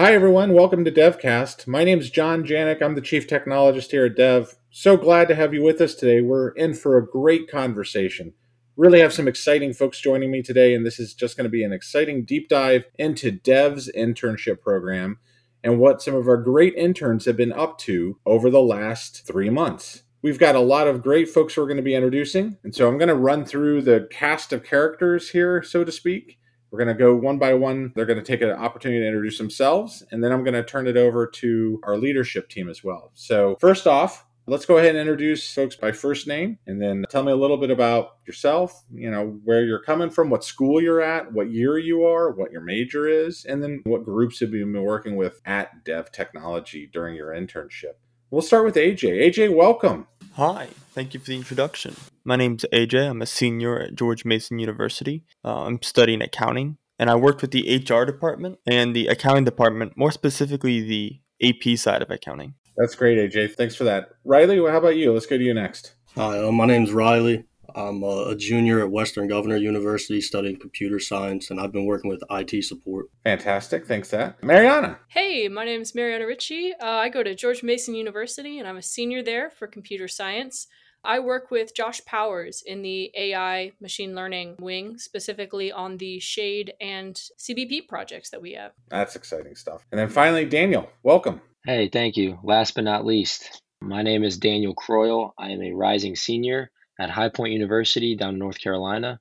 Hi, 0.00 0.14
everyone. 0.14 0.54
Welcome 0.54 0.82
to 0.86 0.90
DevCast. 0.90 1.66
My 1.66 1.84
name 1.84 1.98
is 1.98 2.08
John 2.08 2.42
Janik. 2.42 2.80
I'm 2.80 2.94
the 2.94 3.02
Chief 3.02 3.26
Technologist 3.26 3.90
here 3.90 4.06
at 4.06 4.16
Dev. 4.16 4.56
So 4.70 4.96
glad 4.96 5.28
to 5.28 5.34
have 5.34 5.52
you 5.52 5.62
with 5.62 5.78
us 5.78 5.94
today. 5.94 6.22
We're 6.22 6.52
in 6.52 6.72
for 6.72 6.96
a 6.96 7.06
great 7.06 7.50
conversation. 7.50 8.32
Really 8.78 9.00
have 9.00 9.12
some 9.12 9.28
exciting 9.28 9.74
folks 9.74 10.00
joining 10.00 10.30
me 10.30 10.40
today, 10.40 10.74
and 10.74 10.86
this 10.86 10.98
is 10.98 11.12
just 11.12 11.36
going 11.36 11.44
to 11.44 11.50
be 11.50 11.62
an 11.62 11.74
exciting 11.74 12.24
deep 12.24 12.48
dive 12.48 12.86
into 12.98 13.30
Dev's 13.30 13.92
internship 13.94 14.62
program 14.62 15.18
and 15.62 15.78
what 15.78 16.00
some 16.00 16.14
of 16.14 16.26
our 16.28 16.38
great 16.38 16.74
interns 16.76 17.26
have 17.26 17.36
been 17.36 17.52
up 17.52 17.76
to 17.80 18.18
over 18.24 18.48
the 18.48 18.62
last 18.62 19.26
three 19.26 19.50
months. 19.50 20.04
We've 20.22 20.38
got 20.38 20.54
a 20.54 20.60
lot 20.60 20.88
of 20.88 21.02
great 21.02 21.28
folks 21.28 21.58
we're 21.58 21.66
going 21.66 21.76
to 21.76 21.82
be 21.82 21.94
introducing, 21.94 22.56
and 22.64 22.74
so 22.74 22.88
I'm 22.88 22.96
going 22.96 23.08
to 23.08 23.14
run 23.14 23.44
through 23.44 23.82
the 23.82 24.08
cast 24.10 24.54
of 24.54 24.64
characters 24.64 25.28
here, 25.28 25.62
so 25.62 25.84
to 25.84 25.92
speak. 25.92 26.38
We're 26.70 26.78
going 26.78 26.96
to 26.96 27.02
go 27.02 27.14
one 27.14 27.38
by 27.38 27.54
one. 27.54 27.92
They're 27.94 28.06
going 28.06 28.18
to 28.18 28.24
take 28.24 28.42
an 28.42 28.50
opportunity 28.50 29.00
to 29.00 29.06
introduce 29.06 29.38
themselves, 29.38 30.04
and 30.10 30.22
then 30.22 30.32
I'm 30.32 30.44
going 30.44 30.54
to 30.54 30.62
turn 30.62 30.86
it 30.86 30.96
over 30.96 31.26
to 31.26 31.80
our 31.84 31.96
leadership 31.96 32.48
team 32.48 32.68
as 32.68 32.84
well. 32.84 33.10
So, 33.14 33.56
first 33.60 33.86
off, 33.86 34.24
let's 34.46 34.66
go 34.66 34.78
ahead 34.78 34.90
and 34.90 34.98
introduce 34.98 35.52
folks 35.52 35.76
by 35.76 35.92
first 35.92 36.26
name 36.26 36.58
and 36.66 36.82
then 36.82 37.04
tell 37.08 37.22
me 37.22 37.32
a 37.32 37.36
little 37.36 37.56
bit 37.56 37.70
about 37.70 38.16
yourself, 38.26 38.84
you 38.92 39.10
know, 39.10 39.38
where 39.44 39.64
you're 39.64 39.82
coming 39.82 40.10
from, 40.10 40.28
what 40.28 40.44
school 40.44 40.80
you're 40.80 41.00
at, 41.00 41.32
what 41.32 41.50
year 41.50 41.78
you 41.78 42.04
are, 42.04 42.32
what 42.32 42.50
your 42.50 42.60
major 42.60 43.06
is, 43.06 43.44
and 43.44 43.62
then 43.62 43.80
what 43.84 44.04
groups 44.04 44.40
have 44.40 44.52
you 44.52 44.64
been 44.66 44.82
working 44.82 45.16
with 45.16 45.40
at 45.44 45.84
Dev 45.84 46.10
Technology 46.10 46.88
during 46.92 47.14
your 47.14 47.30
internship. 47.30 47.94
We'll 48.30 48.42
start 48.42 48.64
with 48.64 48.74
AJ. 48.74 49.30
AJ, 49.30 49.54
welcome. 49.54 50.06
Hi, 50.34 50.68
thank 50.94 51.14
you 51.14 51.20
for 51.20 51.26
the 51.26 51.36
introduction. 51.36 51.94
My 52.30 52.36
name's 52.36 52.64
AJ. 52.72 53.10
I'm 53.10 53.22
a 53.22 53.26
senior 53.26 53.80
at 53.80 53.96
George 53.96 54.24
Mason 54.24 54.60
University. 54.60 55.24
Uh, 55.44 55.64
I'm 55.64 55.82
studying 55.82 56.22
accounting, 56.22 56.78
and 56.96 57.10
I 57.10 57.16
worked 57.16 57.42
with 57.42 57.50
the 57.50 57.78
HR 57.78 58.04
department 58.04 58.60
and 58.68 58.94
the 58.94 59.08
accounting 59.08 59.42
department, 59.42 59.96
more 59.96 60.12
specifically 60.12 60.80
the 60.80 61.20
AP 61.42 61.76
side 61.76 62.02
of 62.02 62.10
accounting. 62.12 62.54
That's 62.76 62.94
great, 62.94 63.18
AJ. 63.18 63.56
Thanks 63.56 63.74
for 63.74 63.82
that. 63.82 64.10
Riley, 64.24 64.58
how 64.58 64.78
about 64.78 64.94
you? 64.94 65.12
Let's 65.12 65.26
go 65.26 65.38
to 65.38 65.42
you 65.42 65.52
next. 65.52 65.94
Hi, 66.14 66.38
uh, 66.38 66.52
my 66.52 66.66
name's 66.66 66.92
Riley. 66.92 67.46
I'm 67.74 68.04
a 68.04 68.36
junior 68.36 68.78
at 68.78 68.92
Western 68.92 69.26
Governor 69.26 69.56
University 69.56 70.20
studying 70.20 70.56
computer 70.56 71.00
science, 71.00 71.50
and 71.50 71.60
I've 71.60 71.72
been 71.72 71.84
working 71.84 72.10
with 72.10 72.22
IT 72.30 72.62
support. 72.62 73.06
Fantastic. 73.24 73.88
Thanks, 73.88 74.10
that. 74.10 74.40
Mariana. 74.40 75.00
Hey, 75.08 75.48
my 75.48 75.64
name 75.64 75.80
is 75.80 75.96
Mariana 75.96 76.28
Ritchie. 76.28 76.74
Uh, 76.80 76.86
I 76.86 77.08
go 77.08 77.24
to 77.24 77.34
George 77.34 77.64
Mason 77.64 77.96
University, 77.96 78.60
and 78.60 78.68
I'm 78.68 78.76
a 78.76 78.82
senior 78.82 79.20
there 79.20 79.50
for 79.50 79.66
computer 79.66 80.06
science. 80.06 80.68
I 81.02 81.18
work 81.20 81.50
with 81.50 81.74
Josh 81.74 82.04
Powers 82.04 82.62
in 82.64 82.82
the 82.82 83.10
AI 83.16 83.72
machine 83.80 84.14
learning 84.14 84.56
wing, 84.58 84.98
specifically 84.98 85.72
on 85.72 85.96
the 85.96 86.20
Shade 86.20 86.74
and 86.78 87.14
CBP 87.38 87.88
projects 87.88 88.30
that 88.30 88.42
we 88.42 88.52
have. 88.52 88.72
That's 88.90 89.16
exciting 89.16 89.56
stuff. 89.56 89.86
And 89.90 89.98
then 89.98 90.10
finally, 90.10 90.44
Daniel, 90.44 90.90
welcome. 91.02 91.40
Hey, 91.64 91.88
thank 91.88 92.18
you. 92.18 92.38
Last 92.42 92.74
but 92.74 92.84
not 92.84 93.06
least, 93.06 93.62
my 93.80 94.02
name 94.02 94.24
is 94.24 94.36
Daniel 94.36 94.74
Croyle. 94.74 95.32
I 95.38 95.50
am 95.50 95.62
a 95.62 95.72
rising 95.72 96.16
senior 96.16 96.70
at 96.98 97.08
High 97.08 97.30
Point 97.30 97.54
University 97.54 98.14
down 98.14 98.34
in 98.34 98.38
North 98.38 98.60
Carolina. 98.60 99.20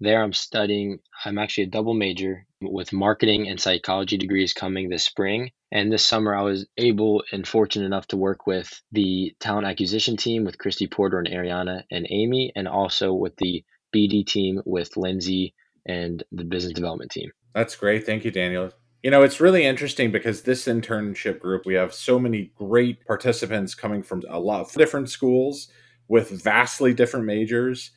There, 0.00 0.20
I'm 0.20 0.32
studying, 0.32 0.98
I'm 1.24 1.38
actually 1.38 1.64
a 1.64 1.68
double 1.68 1.94
major 1.94 2.44
with 2.70 2.92
marketing 2.92 3.48
and 3.48 3.60
psychology 3.60 4.16
degrees 4.16 4.52
coming 4.52 4.88
this 4.88 5.04
spring. 5.04 5.50
And 5.72 5.92
this 5.92 6.06
summer, 6.06 6.34
I 6.34 6.42
was 6.42 6.66
able 6.76 7.24
and 7.32 7.46
fortunate 7.46 7.86
enough 7.86 8.06
to 8.08 8.16
work 8.16 8.46
with 8.46 8.80
the 8.92 9.34
talent 9.40 9.66
acquisition 9.66 10.16
team 10.16 10.44
with 10.44 10.58
Christy 10.58 10.86
Porter 10.86 11.18
and 11.18 11.28
Ariana 11.28 11.82
and 11.90 12.06
Amy, 12.10 12.52
and 12.54 12.68
also 12.68 13.12
with 13.12 13.36
the 13.36 13.64
BD 13.94 14.26
team 14.26 14.60
with 14.64 14.96
Lindsay 14.96 15.54
and 15.86 16.22
the 16.32 16.44
business 16.44 16.72
development 16.72 17.10
team. 17.10 17.30
That's 17.54 17.76
great. 17.76 18.06
Thank 18.06 18.24
you, 18.24 18.30
Daniel. 18.30 18.72
You 19.02 19.10
know, 19.10 19.22
it's 19.22 19.40
really 19.40 19.64
interesting 19.64 20.10
because 20.10 20.42
this 20.42 20.66
internship 20.66 21.38
group, 21.38 21.66
we 21.66 21.74
have 21.74 21.92
so 21.92 22.18
many 22.18 22.52
great 22.54 23.04
participants 23.06 23.74
coming 23.74 24.02
from 24.02 24.22
a 24.28 24.40
lot 24.40 24.62
of 24.62 24.72
different 24.72 25.10
schools 25.10 25.68
with 26.08 26.30
vastly 26.30 26.94
different 26.94 27.26
majors 27.26 27.90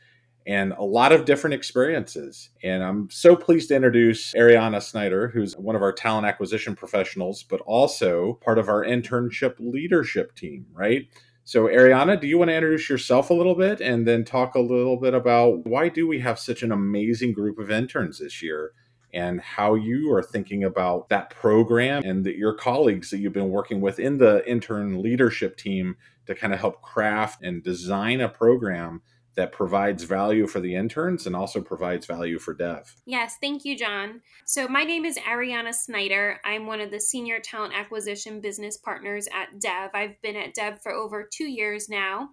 and 0.47 0.71
a 0.77 0.83
lot 0.83 1.11
of 1.11 1.25
different 1.25 1.53
experiences. 1.53 2.49
And 2.63 2.81
I'm 2.81 3.09
so 3.11 3.35
pleased 3.35 3.67
to 3.67 3.75
introduce 3.75 4.33
Ariana 4.33 4.81
Snyder, 4.81 5.27
who's 5.27 5.57
one 5.57 5.75
of 5.75 5.81
our 5.81 5.91
talent 5.91 6.25
acquisition 6.25 6.73
professionals, 6.73 7.43
but 7.43 7.59
also 7.61 8.39
part 8.41 8.57
of 8.57 8.69
our 8.69 8.83
internship 8.83 9.55
leadership 9.59 10.33
team, 10.35 10.65
right? 10.71 11.05
So, 11.43 11.65
Ariana, 11.65 12.19
do 12.19 12.27
you 12.27 12.37
want 12.37 12.49
to 12.49 12.55
introduce 12.55 12.89
yourself 12.89 13.29
a 13.29 13.33
little 13.33 13.55
bit 13.55 13.81
and 13.81 14.07
then 14.07 14.23
talk 14.23 14.55
a 14.55 14.59
little 14.61 14.97
bit 14.97 15.13
about 15.13 15.65
why 15.65 15.89
do 15.89 16.07
we 16.07 16.19
have 16.19 16.39
such 16.39 16.63
an 16.63 16.71
amazing 16.71 17.33
group 17.33 17.59
of 17.59 17.69
interns 17.69 18.19
this 18.19 18.41
year 18.41 18.71
and 19.13 19.41
how 19.41 19.75
you 19.75 20.13
are 20.13 20.23
thinking 20.23 20.63
about 20.63 21.09
that 21.09 21.29
program 21.29 22.03
and 22.03 22.25
your 22.25 22.53
colleagues 22.53 23.09
that 23.09 23.19
you've 23.19 23.33
been 23.33 23.49
working 23.49 23.81
with 23.81 23.99
in 23.99 24.17
the 24.17 24.49
intern 24.49 25.01
leadership 25.01 25.57
team 25.57 25.97
to 26.25 26.35
kind 26.35 26.53
of 26.53 26.59
help 26.59 26.81
craft 26.81 27.41
and 27.43 27.63
design 27.63 28.21
a 28.21 28.29
program 28.29 29.01
that 29.37 29.51
provides 29.51 30.03
value 30.03 30.47
for 30.47 30.59
the 30.59 30.75
interns 30.75 31.27
and 31.27 31.35
also 31.35 31.61
provides 31.61 32.05
value 32.05 32.39
for 32.39 32.53
dev. 32.53 32.95
Yes, 33.05 33.37
thank 33.39 33.63
you, 33.63 33.77
John. 33.77 34.21
So, 34.45 34.67
my 34.67 34.83
name 34.83 35.05
is 35.05 35.17
Ariana 35.19 35.73
Snyder. 35.73 36.41
I'm 36.43 36.65
one 36.65 36.81
of 36.81 36.91
the 36.91 36.99
senior 36.99 37.39
talent 37.39 37.73
acquisition 37.75 38.41
business 38.41 38.77
partners 38.77 39.27
at 39.33 39.61
Dev. 39.61 39.91
I've 39.93 40.19
been 40.21 40.35
at 40.35 40.55
Dev 40.55 40.81
for 40.81 40.91
over 40.91 41.29
two 41.31 41.45
years 41.45 41.87
now, 41.87 42.29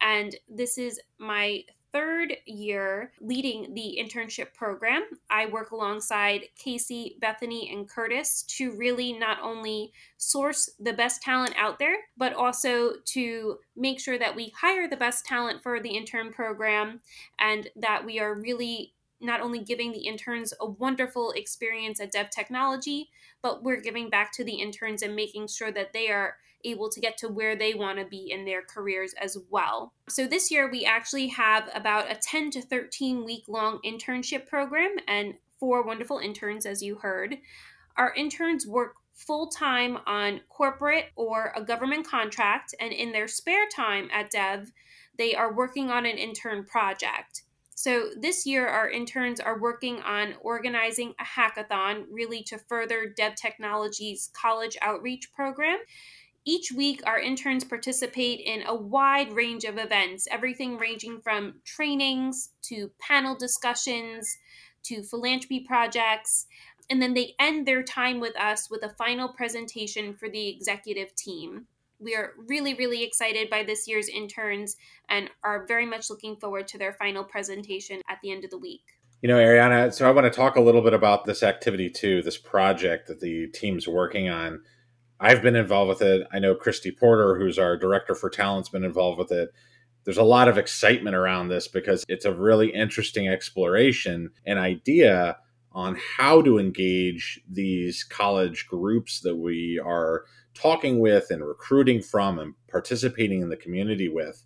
and 0.00 0.34
this 0.48 0.78
is 0.78 0.98
my 1.18 1.62
third 1.96 2.36
year 2.44 3.10
leading 3.22 3.72
the 3.72 3.98
internship 3.98 4.52
program. 4.52 5.02
I 5.30 5.46
work 5.46 5.70
alongside 5.70 6.42
Casey, 6.62 7.16
Bethany, 7.22 7.70
and 7.72 7.88
Curtis 7.88 8.42
to 8.58 8.76
really 8.76 9.14
not 9.14 9.38
only 9.42 9.92
source 10.18 10.68
the 10.78 10.92
best 10.92 11.22
talent 11.22 11.54
out 11.56 11.78
there, 11.78 11.96
but 12.18 12.34
also 12.34 12.96
to 13.06 13.58
make 13.74 13.98
sure 13.98 14.18
that 14.18 14.36
we 14.36 14.52
hire 14.60 14.86
the 14.86 14.96
best 14.96 15.24
talent 15.24 15.62
for 15.62 15.80
the 15.80 15.96
intern 15.96 16.34
program 16.34 17.00
and 17.38 17.68
that 17.76 18.04
we 18.04 18.20
are 18.20 18.34
really 18.34 18.92
not 19.18 19.40
only 19.40 19.60
giving 19.60 19.92
the 19.92 20.06
interns 20.06 20.52
a 20.60 20.66
wonderful 20.66 21.30
experience 21.30 21.98
at 21.98 22.12
Dev 22.12 22.28
Technology, 22.28 23.08
but 23.40 23.62
we're 23.62 23.80
giving 23.80 24.10
back 24.10 24.32
to 24.32 24.44
the 24.44 24.56
interns 24.56 25.00
and 25.00 25.16
making 25.16 25.48
sure 25.48 25.72
that 25.72 25.94
they 25.94 26.10
are 26.10 26.36
able 26.64 26.88
to 26.90 27.00
get 27.00 27.16
to 27.18 27.28
where 27.28 27.56
they 27.56 27.74
want 27.74 27.98
to 27.98 28.04
be 28.04 28.30
in 28.30 28.44
their 28.44 28.62
careers 28.62 29.14
as 29.20 29.36
well. 29.50 29.92
So 30.08 30.26
this 30.26 30.50
year 30.50 30.70
we 30.70 30.84
actually 30.84 31.28
have 31.28 31.70
about 31.74 32.10
a 32.10 32.14
10 32.14 32.50
to 32.52 32.62
13 32.62 33.24
week 33.24 33.44
long 33.48 33.80
internship 33.84 34.46
program 34.46 34.96
and 35.06 35.34
four 35.58 35.84
wonderful 35.84 36.18
interns 36.18 36.66
as 36.66 36.82
you 36.82 36.96
heard. 36.96 37.36
Our 37.96 38.12
interns 38.14 38.66
work 38.66 38.94
full 39.14 39.48
time 39.48 39.98
on 40.06 40.40
corporate 40.48 41.06
or 41.16 41.52
a 41.56 41.62
government 41.62 42.06
contract 42.06 42.74
and 42.80 42.92
in 42.92 43.12
their 43.12 43.28
spare 43.28 43.66
time 43.74 44.08
at 44.12 44.30
Dev 44.30 44.70
they 45.18 45.34
are 45.34 45.54
working 45.54 45.90
on 45.90 46.06
an 46.06 46.18
intern 46.18 46.64
project. 46.64 47.42
So 47.74 48.08
this 48.18 48.46
year, 48.46 48.66
our 48.66 48.88
interns 48.88 49.38
are 49.38 49.60
working 49.60 50.00
on 50.00 50.34
organizing 50.40 51.14
a 51.20 51.24
hackathon 51.24 52.04
really 52.10 52.42
to 52.44 52.58
further 52.58 53.12
Dev 53.14 53.34
Technologies 53.34 54.30
college 54.32 54.78
outreach 54.80 55.30
program. 55.32 55.78
Each 56.48 56.70
week, 56.70 57.02
our 57.04 57.18
interns 57.18 57.64
participate 57.64 58.38
in 58.38 58.62
a 58.68 58.74
wide 58.74 59.32
range 59.32 59.64
of 59.64 59.78
events, 59.78 60.28
everything 60.30 60.78
ranging 60.78 61.20
from 61.20 61.54
trainings 61.64 62.50
to 62.62 62.92
panel 63.00 63.34
discussions 63.34 64.38
to 64.84 65.02
philanthropy 65.02 65.60
projects. 65.66 66.46
And 66.88 67.02
then 67.02 67.14
they 67.14 67.34
end 67.40 67.66
their 67.66 67.82
time 67.82 68.20
with 68.20 68.38
us 68.38 68.70
with 68.70 68.84
a 68.84 68.94
final 68.96 69.28
presentation 69.28 70.14
for 70.14 70.28
the 70.28 70.48
executive 70.48 71.16
team. 71.16 71.66
We 71.98 72.14
are 72.14 72.34
really, 72.46 72.74
really 72.74 73.02
excited 73.02 73.50
by 73.50 73.64
this 73.64 73.88
year's 73.88 74.08
interns 74.08 74.76
and 75.08 75.30
are 75.42 75.66
very 75.66 75.86
much 75.86 76.10
looking 76.10 76.36
forward 76.36 76.68
to 76.68 76.78
their 76.78 76.92
final 76.92 77.24
presentation 77.24 78.02
at 78.08 78.18
the 78.22 78.30
end 78.30 78.44
of 78.44 78.50
the 78.50 78.58
week. 78.58 78.82
You 79.20 79.28
know, 79.28 79.38
Ariana, 79.38 79.92
so 79.92 80.08
I 80.08 80.12
want 80.12 80.26
to 80.26 80.30
talk 80.30 80.54
a 80.54 80.60
little 80.60 80.82
bit 80.82 80.94
about 80.94 81.24
this 81.24 81.42
activity 81.42 81.90
too, 81.90 82.22
this 82.22 82.38
project 82.38 83.08
that 83.08 83.18
the 83.18 83.48
team's 83.48 83.88
working 83.88 84.28
on. 84.28 84.60
I've 85.18 85.42
been 85.42 85.56
involved 85.56 85.88
with 85.88 86.02
it. 86.02 86.26
I 86.32 86.38
know 86.38 86.54
Christy 86.54 86.90
Porter, 86.90 87.38
who's 87.38 87.58
our 87.58 87.76
director 87.76 88.14
for 88.14 88.28
talent's 88.28 88.68
been 88.68 88.84
involved 88.84 89.18
with 89.18 89.32
it. 89.32 89.50
There's 90.04 90.18
a 90.18 90.22
lot 90.22 90.48
of 90.48 90.58
excitement 90.58 91.16
around 91.16 91.48
this 91.48 91.68
because 91.68 92.04
it's 92.08 92.24
a 92.24 92.34
really 92.34 92.68
interesting 92.72 93.28
exploration 93.28 94.30
and 94.44 94.58
idea 94.58 95.38
on 95.72 95.98
how 96.16 96.40
to 96.42 96.58
engage 96.58 97.40
these 97.50 98.04
college 98.04 98.66
groups 98.66 99.20
that 99.20 99.36
we 99.36 99.80
are 99.84 100.24
talking 100.54 101.00
with 101.00 101.26
and 101.30 101.46
recruiting 101.46 102.00
from 102.00 102.38
and 102.38 102.54
participating 102.70 103.42
in 103.42 103.48
the 103.48 103.56
community 103.56 104.08
with. 104.08 104.42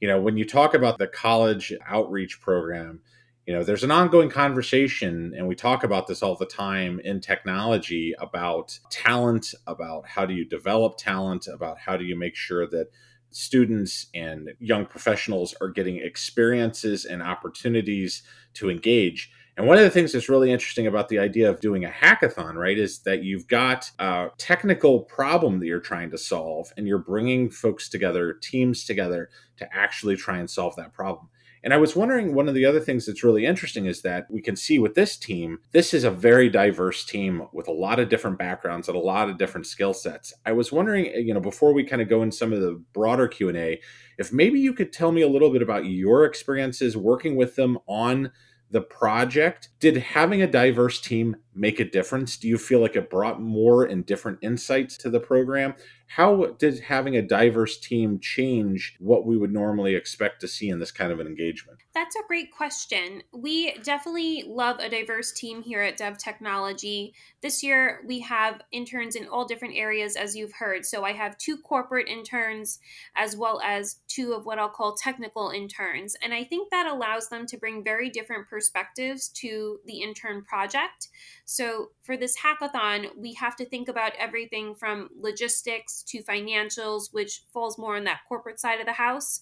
You 0.00 0.08
know, 0.08 0.20
when 0.20 0.36
you 0.36 0.44
talk 0.44 0.74
about 0.74 0.98
the 0.98 1.06
college 1.06 1.72
outreach 1.86 2.40
program, 2.40 3.00
you 3.46 3.52
know 3.52 3.64
there's 3.64 3.84
an 3.84 3.90
ongoing 3.90 4.30
conversation 4.30 5.32
and 5.36 5.46
we 5.48 5.54
talk 5.54 5.84
about 5.84 6.06
this 6.06 6.22
all 6.22 6.36
the 6.36 6.46
time 6.46 7.00
in 7.00 7.20
technology 7.20 8.14
about 8.18 8.78
talent 8.90 9.54
about 9.66 10.06
how 10.06 10.24
do 10.26 10.34
you 10.34 10.44
develop 10.44 10.96
talent 10.96 11.46
about 11.52 11.78
how 11.78 11.96
do 11.96 12.04
you 12.04 12.16
make 12.16 12.36
sure 12.36 12.66
that 12.68 12.88
students 13.30 14.06
and 14.14 14.50
young 14.60 14.84
professionals 14.86 15.54
are 15.60 15.68
getting 15.70 15.96
experiences 15.98 17.04
and 17.04 17.22
opportunities 17.22 18.22
to 18.54 18.70
engage 18.70 19.30
And 19.56 19.66
one 19.66 19.76
of 19.76 19.84
the 19.84 19.90
things 19.90 20.12
that's 20.12 20.28
really 20.30 20.50
interesting 20.50 20.86
about 20.86 21.08
the 21.08 21.18
idea 21.18 21.50
of 21.50 21.60
doing 21.60 21.84
a 21.84 21.90
hackathon, 21.90 22.54
right, 22.54 22.78
is 22.78 23.00
that 23.00 23.22
you've 23.22 23.46
got 23.48 23.90
a 23.98 24.28
technical 24.38 25.00
problem 25.00 25.60
that 25.60 25.66
you're 25.66 25.80
trying 25.80 26.10
to 26.10 26.18
solve 26.18 26.72
and 26.76 26.86
you're 26.86 26.98
bringing 26.98 27.50
folks 27.50 27.88
together, 27.90 28.32
teams 28.42 28.84
together 28.84 29.28
to 29.58 29.68
actually 29.74 30.16
try 30.16 30.38
and 30.38 30.48
solve 30.48 30.74
that 30.76 30.94
problem. 30.94 31.28
And 31.64 31.72
I 31.72 31.76
was 31.76 31.94
wondering, 31.94 32.34
one 32.34 32.48
of 32.48 32.54
the 32.54 32.64
other 32.64 32.80
things 32.80 33.06
that's 33.06 33.22
really 33.22 33.46
interesting 33.46 33.86
is 33.86 34.02
that 34.02 34.26
we 34.28 34.40
can 34.40 34.56
see 34.56 34.78
with 34.78 34.94
this 34.94 35.16
team, 35.16 35.58
this 35.70 35.94
is 35.94 36.04
a 36.04 36.10
very 36.10 36.48
diverse 36.48 37.04
team 37.04 37.46
with 37.52 37.68
a 37.68 37.72
lot 37.72 38.00
of 38.00 38.08
different 38.08 38.38
backgrounds 38.38 38.88
and 38.88 38.96
a 38.96 39.00
lot 39.00 39.28
of 39.28 39.38
different 39.38 39.66
skill 39.66 39.94
sets. 39.94 40.34
I 40.44 40.52
was 40.52 40.72
wondering, 40.72 41.06
eh, 41.08 41.18
you 41.18 41.32
know, 41.32 41.40
before 41.40 41.72
we 41.72 41.84
kind 41.84 42.02
of 42.02 42.08
go 42.08 42.22
in 42.22 42.32
some 42.32 42.52
of 42.52 42.60
the 42.60 42.82
broader 42.92 43.28
Q 43.28 43.48
and 43.48 43.58
A, 43.58 43.80
if 44.18 44.32
maybe 44.32 44.58
you 44.58 44.72
could 44.72 44.92
tell 44.92 45.12
me 45.12 45.22
a 45.22 45.28
little 45.28 45.50
bit 45.50 45.62
about 45.62 45.86
your 45.86 46.24
experiences 46.24 46.96
working 46.96 47.36
with 47.36 47.54
them 47.54 47.78
on 47.86 48.32
the 48.72 48.80
project. 48.80 49.68
Did 49.78 49.98
having 49.98 50.42
a 50.42 50.46
diverse 50.46 51.00
team 51.00 51.36
make 51.54 51.80
a 51.80 51.84
difference? 51.84 52.36
Do 52.36 52.48
you 52.48 52.58
feel 52.58 52.80
like 52.80 52.96
it 52.96 53.10
brought 53.10 53.40
more 53.40 53.84
and 53.84 54.04
different 54.06 54.38
insights 54.42 54.96
to 54.98 55.10
the 55.10 55.20
program? 55.20 55.74
How 56.06 56.46
did 56.58 56.80
having 56.80 57.16
a 57.16 57.22
diverse 57.22 57.78
team 57.78 58.18
change 58.20 58.96
what 58.98 59.24
we 59.24 59.38
would 59.38 59.52
normally 59.52 59.94
expect 59.94 60.42
to 60.42 60.48
see 60.48 60.68
in 60.68 60.78
this 60.78 60.92
kind 60.92 61.10
of 61.10 61.20
an 61.20 61.26
engagement? 61.26 61.78
That's 61.94 62.16
a 62.16 62.26
great 62.28 62.52
question. 62.52 63.22
We 63.32 63.72
definitely 63.82 64.44
love 64.46 64.78
a 64.78 64.90
diverse 64.90 65.32
team 65.32 65.62
here 65.62 65.80
at 65.80 65.96
Dev 65.96 66.18
Technology. 66.18 67.14
This 67.40 67.62
year, 67.62 68.02
we 68.06 68.20
have 68.20 68.60
interns 68.72 69.16
in 69.16 69.26
all 69.26 69.46
different 69.46 69.74
areas, 69.76 70.14
as 70.14 70.36
you've 70.36 70.52
heard. 70.52 70.84
So 70.84 71.02
I 71.02 71.12
have 71.12 71.38
two 71.38 71.56
corporate 71.56 72.08
interns, 72.08 72.78
as 73.16 73.34
well 73.34 73.60
as 73.64 73.96
two 74.06 74.34
of 74.34 74.44
what 74.44 74.58
I'll 74.58 74.68
call 74.68 74.94
technical 74.94 75.48
interns. 75.48 76.14
And 76.22 76.34
I 76.34 76.44
think 76.44 76.70
that 76.70 76.86
allows 76.86 77.30
them 77.30 77.46
to 77.46 77.56
bring 77.56 77.82
very 77.82 78.10
different 78.10 78.48
perspectives 78.48 79.30
to 79.30 79.78
the 79.86 80.02
intern 80.02 80.44
project. 80.44 81.08
So, 81.44 81.90
for 82.02 82.16
this 82.16 82.36
hackathon, 82.38 83.16
we 83.16 83.34
have 83.34 83.56
to 83.56 83.64
think 83.64 83.88
about 83.88 84.12
everything 84.18 84.74
from 84.74 85.10
logistics 85.16 86.02
to 86.04 86.22
financials, 86.22 87.12
which 87.12 87.42
falls 87.52 87.78
more 87.78 87.96
on 87.96 88.04
that 88.04 88.20
corporate 88.28 88.60
side 88.60 88.80
of 88.80 88.86
the 88.86 88.92
house. 88.92 89.40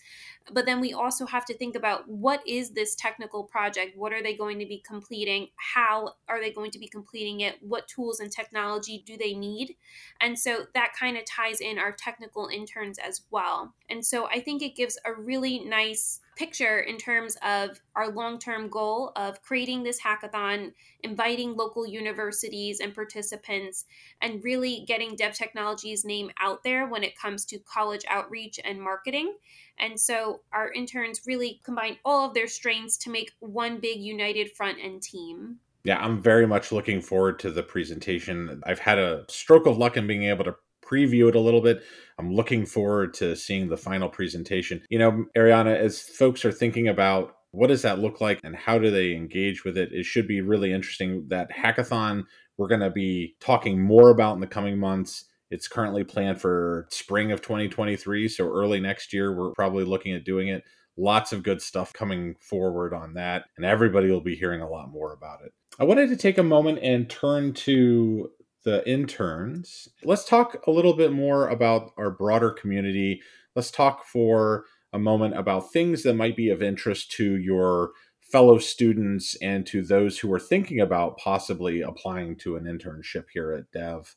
But 0.53 0.67
then 0.67 0.81
we 0.81 0.93
also 0.93 1.27
have 1.27 1.45
to 1.47 1.57
think 1.57 1.77
about 1.77 2.09
what 2.09 2.47
is 2.47 2.71
this 2.71 2.95
technical 2.95 3.45
project? 3.45 3.97
What 3.97 4.13
are 4.13 4.23
they 4.23 4.35
going 4.35 4.59
to 4.59 4.67
be 4.67 4.83
completing? 4.87 5.49
How 5.57 6.15
are 6.29 6.41
they 6.41 6.51
going 6.51 6.71
to 6.73 6.79
be 6.79 6.89
completing 6.89 7.41
it? 7.41 7.59
What 7.61 7.87
tools 7.87 8.21
and 8.21 8.33
technology 8.33 9.03
do 9.07 9.17
they 9.17 9.35
need? 9.35 9.77
And 10.21 10.39
so 10.39 10.67
that 10.75 10.93
kind 10.99 11.17
of 11.17 11.25
ties 11.25 11.61
in 11.61 11.79
our 11.79 11.93
technical 11.93 12.49
interns 12.49 12.99
as 12.99 13.23
well. 13.31 13.75
And 13.89 14.05
so 14.05 14.27
I 14.27 14.41
think 14.41 14.63
it 14.63 14.75
gives 14.75 14.99
a 15.05 15.13
really 15.13 15.61
nice 15.61 16.21
picture 16.41 16.79
in 16.79 16.97
terms 16.97 17.37
of 17.45 17.83
our 17.95 18.11
long 18.11 18.39
term 18.39 18.71
goal 18.71 19.13
of 19.15 19.43
creating 19.43 19.83
this 19.83 20.01
hackathon, 20.01 20.73
inviting 21.03 21.55
local 21.55 21.87
universities 21.87 22.81
and 22.81 22.95
participants, 22.95 23.85
and 24.23 24.43
really 24.43 24.83
getting 24.89 25.17
Dev 25.17 25.35
Technologies' 25.35 26.03
name 26.03 26.31
out 26.41 26.65
there 26.65 26.87
when 26.87 27.05
it 27.05 27.15
comes 27.15 27.45
to 27.45 27.59
college 27.59 28.07
outreach 28.09 28.59
and 28.65 28.81
marketing. 28.81 29.35
And 29.79 30.01
so 30.01 30.41
our 30.51 30.73
interns 30.73 31.21
really 31.27 31.61
combine 31.63 31.99
all 32.07 32.29
of 32.29 32.33
their 32.33 32.49
strengths 32.49 32.97
to 32.99 33.11
make 33.11 33.33
one 33.41 33.79
big 33.79 34.01
united 34.01 34.53
front 34.57 34.79
end 34.83 35.03
team. 35.03 35.59
Yeah, 35.85 35.99
I'm 35.99 36.23
very 36.23 36.47
much 36.47 36.73
looking 36.73 37.03
forward 37.03 37.39
to 37.41 37.51
the 37.51 37.63
presentation. 37.63 38.63
I've 38.65 38.79
had 38.79 38.99
a 38.99 39.27
stroke 39.29 39.67
of 39.67 39.77
luck 39.77 39.99
in 39.99 40.07
being 40.07 40.25
able 40.25 40.45
to 40.45 40.57
preview 40.91 41.29
it 41.29 41.35
a 41.35 41.41
little 41.41 41.61
bit. 41.61 41.83
I'm 42.19 42.33
looking 42.33 42.67
forward 42.67 43.15
to 43.15 43.37
seeing 43.37 43.69
the 43.69 43.77
final 43.77 44.09
presentation. 44.09 44.83
You 44.89 44.99
know, 44.99 45.25
Ariana, 45.37 45.77
as 45.77 46.01
folks 46.01 46.45
are 46.45 46.53
thinking 46.53 46.89
about 46.89 47.37
what 47.53 47.69
does 47.69 47.83
that 47.83 47.99
look 47.99 48.21
like 48.21 48.41
and 48.45 48.55
how 48.55 48.79
do 48.79 48.91
they 48.91 49.13
engage 49.13 49.65
with 49.65 49.77
it, 49.77 49.93
it 49.93 50.05
should 50.05 50.29
be 50.29 50.41
really 50.41 50.73
interesting. 50.73 51.27
That 51.29 51.51
hackathon 51.51 52.25
we're 52.61 52.69
going 52.69 52.81
to 52.81 52.91
be 52.91 53.37
talking 53.41 53.83
more 53.83 54.11
about 54.11 54.35
in 54.35 54.41
the 54.41 54.47
coming 54.47 54.79
months. 54.79 55.25
It's 55.51 55.67
currently 55.67 56.05
planned 56.05 56.43
for 56.43 56.87
spring 56.91 57.33
of 57.33 57.41
2023, 57.41 58.29
so 58.29 58.47
early 58.47 58.81
next 58.81 59.15
year 59.15 59.35
we're 59.35 59.53
probably 59.53 59.85
looking 59.85 60.13
at 60.13 60.25
doing 60.25 60.49
it. 60.49 60.63
Lots 60.99 61.33
of 61.33 61.43
good 61.43 61.63
stuff 61.63 61.95
coming 61.95 62.35
forward 62.39 62.93
on 62.93 63.15
that, 63.15 63.45
and 63.57 63.65
everybody 63.65 64.11
will 64.11 64.21
be 64.21 64.37
hearing 64.37 64.61
a 64.61 64.69
lot 64.69 64.91
more 64.91 65.15
about 65.15 65.39
it. 65.43 65.53
I 65.79 65.85
wanted 65.85 66.11
to 66.11 66.17
take 66.17 66.37
a 66.37 66.43
moment 66.43 66.81
and 66.83 67.09
turn 67.09 67.55
to 67.55 68.29
the 68.65 68.89
interns. 68.89 69.89
Let's 70.05 70.25
talk 70.25 70.67
a 70.67 70.71
little 70.71 70.95
bit 70.95 71.13
more 71.13 71.49
about 71.49 71.93
our 71.97 72.11
broader 72.11 72.51
community. 72.51 73.23
Let's 73.55 73.71
talk 73.71 74.05
for 74.05 74.65
a 74.93 74.99
moment 74.99 75.39
about 75.39 75.73
things 75.73 76.03
that 76.03 76.15
might 76.15 76.37
be 76.37 76.51
of 76.51 76.63
interest 76.63 77.11
to 77.13 77.37
your 77.37 77.93
fellow 78.21 78.59
students 78.59 79.37
and 79.43 79.67
to 79.67 79.83
those 79.83 80.19
who 80.19 80.33
are 80.33 80.39
thinking 80.41 80.81
about 80.81 81.19
possibly 81.19 81.81
applying 81.81 82.37
to 82.37 82.57
an 82.57 82.65
internship 82.65 83.25
here 83.33 83.53
at 83.53 83.71
Dev. 83.73 84.15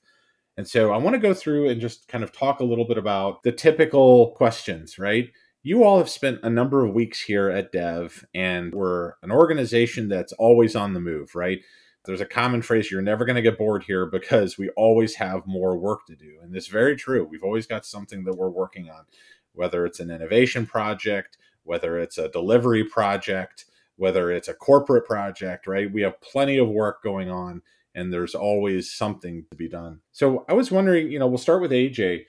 And 0.55 0.67
so 0.67 0.91
I 0.91 0.97
want 0.97 1.15
to 1.15 1.19
go 1.19 1.33
through 1.33 1.69
and 1.69 1.81
just 1.81 2.07
kind 2.07 2.23
of 2.23 2.31
talk 2.31 2.59
a 2.59 2.65
little 2.65 2.85
bit 2.85 2.97
about 2.97 3.41
the 3.43 3.51
typical 3.51 4.31
questions, 4.35 4.99
right? 4.99 5.31
You 5.63 5.83
all 5.83 5.97
have 5.97 6.09
spent 6.09 6.41
a 6.43 6.49
number 6.49 6.85
of 6.85 6.93
weeks 6.93 7.21
here 7.21 7.49
at 7.49 7.71
Dev, 7.71 8.25
and 8.35 8.73
we're 8.73 9.13
an 9.23 9.31
organization 9.31 10.09
that's 10.09 10.33
always 10.33 10.75
on 10.75 10.93
the 10.93 10.99
move, 10.99 11.33
right? 11.35 11.61
There's 12.05 12.21
a 12.21 12.25
common 12.25 12.61
phrase 12.61 12.91
you're 12.91 13.01
never 13.01 13.25
going 13.25 13.35
to 13.35 13.41
get 13.41 13.57
bored 13.57 13.83
here 13.83 14.05
because 14.05 14.57
we 14.57 14.69
always 14.71 15.15
have 15.15 15.47
more 15.47 15.77
work 15.77 16.05
to 16.07 16.15
do. 16.15 16.37
And 16.41 16.55
it's 16.55 16.67
very 16.67 16.95
true. 16.95 17.23
We've 17.23 17.43
always 17.43 17.65
got 17.65 17.85
something 17.85 18.23
that 18.25 18.35
we're 18.35 18.49
working 18.49 18.89
on 18.89 19.05
whether 19.53 19.85
it's 19.85 19.99
an 19.99 20.09
innovation 20.09 20.65
project 20.65 21.37
whether 21.63 21.97
it's 21.97 22.17
a 22.17 22.29
delivery 22.29 22.83
project 22.83 23.65
whether 23.95 24.31
it's 24.31 24.47
a 24.47 24.53
corporate 24.53 25.05
project 25.05 25.67
right? 25.67 25.91
We 25.91 26.01
have 26.01 26.19
plenty 26.21 26.57
of 26.57 26.67
work 26.67 27.03
going 27.03 27.29
on 27.29 27.61
and 27.95 28.11
there's 28.11 28.33
always 28.33 28.91
something 28.91 29.45
to 29.51 29.55
be 29.55 29.69
done. 29.69 29.99
So 30.11 30.45
i 30.49 30.53
was 30.53 30.71
wondering 30.71 31.11
you 31.11 31.19
know 31.19 31.27
we'll 31.27 31.37
start 31.37 31.61
with 31.61 31.71
aj 31.71 32.25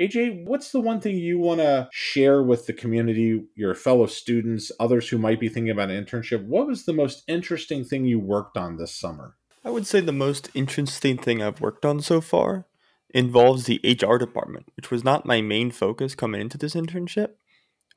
AJ, 0.00 0.44
what's 0.44 0.70
the 0.70 0.80
one 0.80 1.00
thing 1.00 1.16
you 1.16 1.40
want 1.40 1.60
to 1.60 1.88
share 1.90 2.40
with 2.40 2.66
the 2.66 2.72
community, 2.72 3.44
your 3.56 3.74
fellow 3.74 4.06
students, 4.06 4.70
others 4.78 5.08
who 5.08 5.18
might 5.18 5.40
be 5.40 5.48
thinking 5.48 5.70
about 5.70 5.90
an 5.90 6.04
internship? 6.04 6.44
What 6.46 6.68
was 6.68 6.84
the 6.84 6.92
most 6.92 7.24
interesting 7.26 7.84
thing 7.84 8.04
you 8.04 8.20
worked 8.20 8.56
on 8.56 8.76
this 8.76 8.94
summer? 8.94 9.34
I 9.64 9.70
would 9.70 9.88
say 9.88 10.00
the 10.00 10.12
most 10.12 10.50
interesting 10.54 11.18
thing 11.18 11.42
I've 11.42 11.60
worked 11.60 11.84
on 11.84 12.00
so 12.00 12.20
far 12.20 12.66
involves 13.12 13.64
the 13.64 13.80
HR 13.84 14.18
department, 14.18 14.66
which 14.76 14.92
was 14.92 15.02
not 15.02 15.26
my 15.26 15.40
main 15.40 15.72
focus 15.72 16.14
coming 16.14 16.40
into 16.40 16.58
this 16.58 16.76
internship. 16.76 17.30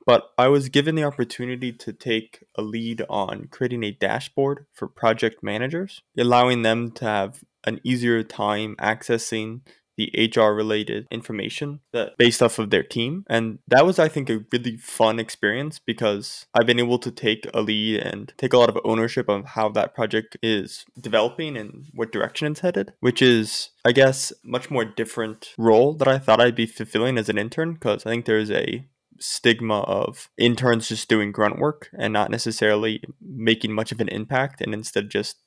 But 0.03 0.31
I 0.39 0.47
was 0.47 0.69
given 0.69 0.95
the 0.95 1.03
opportunity 1.03 1.71
to 1.71 1.93
take 1.93 2.43
a 2.55 2.63
lead 2.63 3.03
on 3.09 3.47
creating 3.51 3.83
a 3.83 3.91
dashboard 3.91 4.65
for 4.73 4.87
project 4.87 5.43
managers, 5.43 6.01
allowing 6.17 6.63
them 6.63 6.91
to 6.93 7.05
have 7.05 7.43
an 7.63 7.79
easier 7.83 8.23
time 8.23 8.75
accessing 8.79 9.61
the 9.97 10.31
HR 10.35 10.53
related 10.53 11.07
information 11.11 11.81
that 11.93 12.17
based 12.17 12.41
off 12.41 12.59
of 12.59 12.69
their 12.69 12.83
team. 12.83 13.25
And 13.29 13.59
that 13.67 13.85
was, 13.85 13.99
I 13.99 14.07
think, 14.07 14.29
a 14.29 14.43
really 14.51 14.77
fun 14.77 15.19
experience 15.19 15.79
because 15.79 16.45
I've 16.53 16.65
been 16.65 16.79
able 16.79 16.99
to 16.99 17.11
take 17.11 17.47
a 17.53 17.61
lead 17.61 17.99
and 17.99 18.33
take 18.37 18.53
a 18.53 18.57
lot 18.57 18.69
of 18.69 18.79
ownership 18.83 19.29
of 19.29 19.45
how 19.45 19.69
that 19.69 19.93
project 19.95 20.37
is 20.41 20.85
developing 20.99 21.57
and 21.57 21.85
what 21.93 22.11
direction 22.11 22.51
it's 22.51 22.61
headed, 22.61 22.93
which 22.99 23.21
is, 23.21 23.69
I 23.85 23.91
guess, 23.91 24.33
much 24.43 24.71
more 24.71 24.85
different 24.85 25.53
role 25.57 25.93
that 25.95 26.07
I 26.07 26.19
thought 26.19 26.41
I'd 26.41 26.55
be 26.55 26.65
fulfilling 26.65 27.17
as 27.17 27.29
an 27.29 27.37
intern 27.37 27.73
because 27.73 28.05
I 28.05 28.09
think 28.09 28.25
there's 28.25 28.51
a 28.51 28.87
stigma 29.19 29.81
of 29.81 30.29
interns 30.37 30.89
just 30.89 31.07
doing 31.07 31.31
grunt 31.31 31.59
work 31.59 31.89
and 31.97 32.11
not 32.11 32.31
necessarily 32.31 33.03
making 33.21 33.71
much 33.71 33.91
of 33.91 34.01
an 34.01 34.07
impact 34.09 34.61
and 34.61 34.73
instead 34.73 35.09
just 35.09 35.37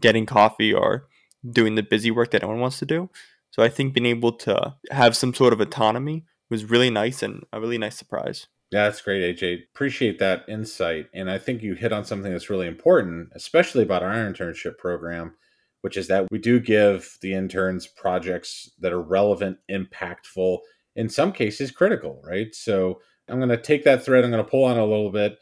getting 0.00 0.26
coffee 0.26 0.72
or 0.72 1.08
doing 1.48 1.74
the 1.74 1.82
busy 1.82 2.10
work 2.10 2.30
that 2.30 2.42
no 2.42 2.48
one 2.48 2.60
wants 2.60 2.78
to 2.78 2.86
do. 2.86 3.10
So 3.54 3.62
I 3.62 3.68
think 3.68 3.94
being 3.94 4.06
able 4.06 4.32
to 4.32 4.74
have 4.90 5.16
some 5.16 5.32
sort 5.32 5.52
of 5.52 5.60
autonomy 5.60 6.24
was 6.50 6.64
really 6.64 6.90
nice 6.90 7.22
and 7.22 7.44
a 7.52 7.60
really 7.60 7.78
nice 7.78 7.96
surprise. 7.96 8.48
Yeah, 8.72 8.86
that's 8.86 9.00
great, 9.00 9.38
AJ. 9.38 9.60
Appreciate 9.72 10.18
that 10.18 10.44
insight. 10.48 11.06
And 11.14 11.30
I 11.30 11.38
think 11.38 11.62
you 11.62 11.74
hit 11.74 11.92
on 11.92 12.04
something 12.04 12.32
that's 12.32 12.50
really 12.50 12.66
important, 12.66 13.28
especially 13.32 13.84
about 13.84 14.02
our 14.02 14.12
internship 14.12 14.76
program, 14.76 15.36
which 15.82 15.96
is 15.96 16.08
that 16.08 16.26
we 16.32 16.38
do 16.38 16.58
give 16.58 17.16
the 17.20 17.32
interns 17.32 17.86
projects 17.86 18.72
that 18.80 18.92
are 18.92 19.00
relevant, 19.00 19.58
impactful, 19.70 20.58
in 20.96 21.08
some 21.08 21.30
cases 21.30 21.70
critical, 21.70 22.20
right? 22.24 22.52
So 22.56 23.00
I'm 23.28 23.38
going 23.38 23.50
to 23.50 23.56
take 23.56 23.84
that 23.84 24.04
thread, 24.04 24.24
I'm 24.24 24.32
going 24.32 24.44
to 24.44 24.50
pull 24.50 24.64
on 24.64 24.78
a 24.78 24.84
little 24.84 25.12
bit. 25.12 25.38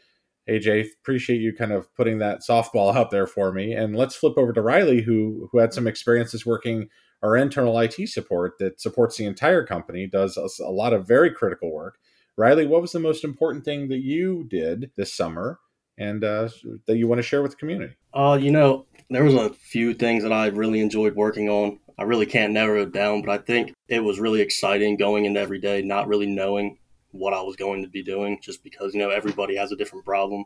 AJ, 0.50 0.88
appreciate 1.00 1.40
you 1.40 1.54
kind 1.54 1.72
of 1.72 1.86
putting 1.94 2.18
that 2.18 2.40
softball 2.46 2.94
out 2.94 3.10
there 3.10 3.26
for 3.26 3.52
me. 3.52 3.72
And 3.72 3.96
let's 3.96 4.16
flip 4.16 4.34
over 4.36 4.52
to 4.52 4.60
Riley, 4.60 5.00
who 5.00 5.48
who 5.50 5.60
had 5.60 5.72
some 5.72 5.86
experiences 5.86 6.44
working 6.44 6.90
our 7.22 7.36
internal 7.36 7.78
IT 7.78 8.08
support 8.08 8.54
that 8.58 8.80
supports 8.80 9.16
the 9.16 9.26
entire 9.26 9.64
company, 9.64 10.06
does 10.06 10.36
a 10.36 10.70
lot 10.70 10.92
of 10.92 11.06
very 11.06 11.30
critical 11.30 11.72
work. 11.72 11.98
Riley, 12.36 12.66
what 12.66 12.82
was 12.82 12.92
the 12.92 12.98
most 12.98 13.24
important 13.24 13.64
thing 13.64 13.88
that 13.88 14.00
you 14.00 14.44
did 14.48 14.90
this 14.96 15.14
summer 15.14 15.60
and 15.98 16.24
uh, 16.24 16.48
that 16.86 16.96
you 16.96 17.06
want 17.06 17.18
to 17.18 17.22
share 17.22 17.42
with 17.42 17.52
the 17.52 17.58
community? 17.58 17.94
Uh, 18.14 18.38
you 18.40 18.50
know, 18.50 18.86
there 19.10 19.24
was 19.24 19.34
a 19.34 19.50
few 19.50 19.94
things 19.94 20.22
that 20.22 20.32
I 20.32 20.46
really 20.46 20.80
enjoyed 20.80 21.14
working 21.14 21.48
on. 21.48 21.78
I 21.98 22.04
really 22.04 22.26
can't 22.26 22.52
narrow 22.52 22.82
it 22.82 22.92
down, 22.92 23.22
but 23.22 23.30
I 23.30 23.38
think 23.38 23.74
it 23.88 24.00
was 24.00 24.18
really 24.18 24.40
exciting 24.40 24.96
going 24.96 25.26
into 25.26 25.40
every 25.40 25.60
day, 25.60 25.82
not 25.82 26.08
really 26.08 26.26
knowing 26.26 26.78
what 27.10 27.34
I 27.34 27.42
was 27.42 27.56
going 27.56 27.82
to 27.82 27.88
be 27.88 28.02
doing, 28.02 28.38
just 28.42 28.64
because 28.64 28.94
you 28.94 29.00
know 29.00 29.10
everybody 29.10 29.56
has 29.56 29.70
a 29.70 29.76
different 29.76 30.04
problem. 30.04 30.44